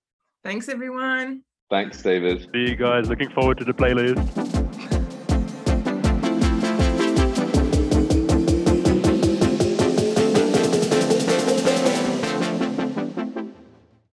Thanks, 0.43 0.67
everyone. 0.67 1.43
Thanks, 1.69 2.01
David. 2.01 2.49
See 2.53 2.69
you 2.69 2.75
guys. 2.75 3.07
Looking 3.07 3.29
forward 3.29 3.59
to 3.59 3.63
the 3.63 3.73
playlist. 3.73 4.58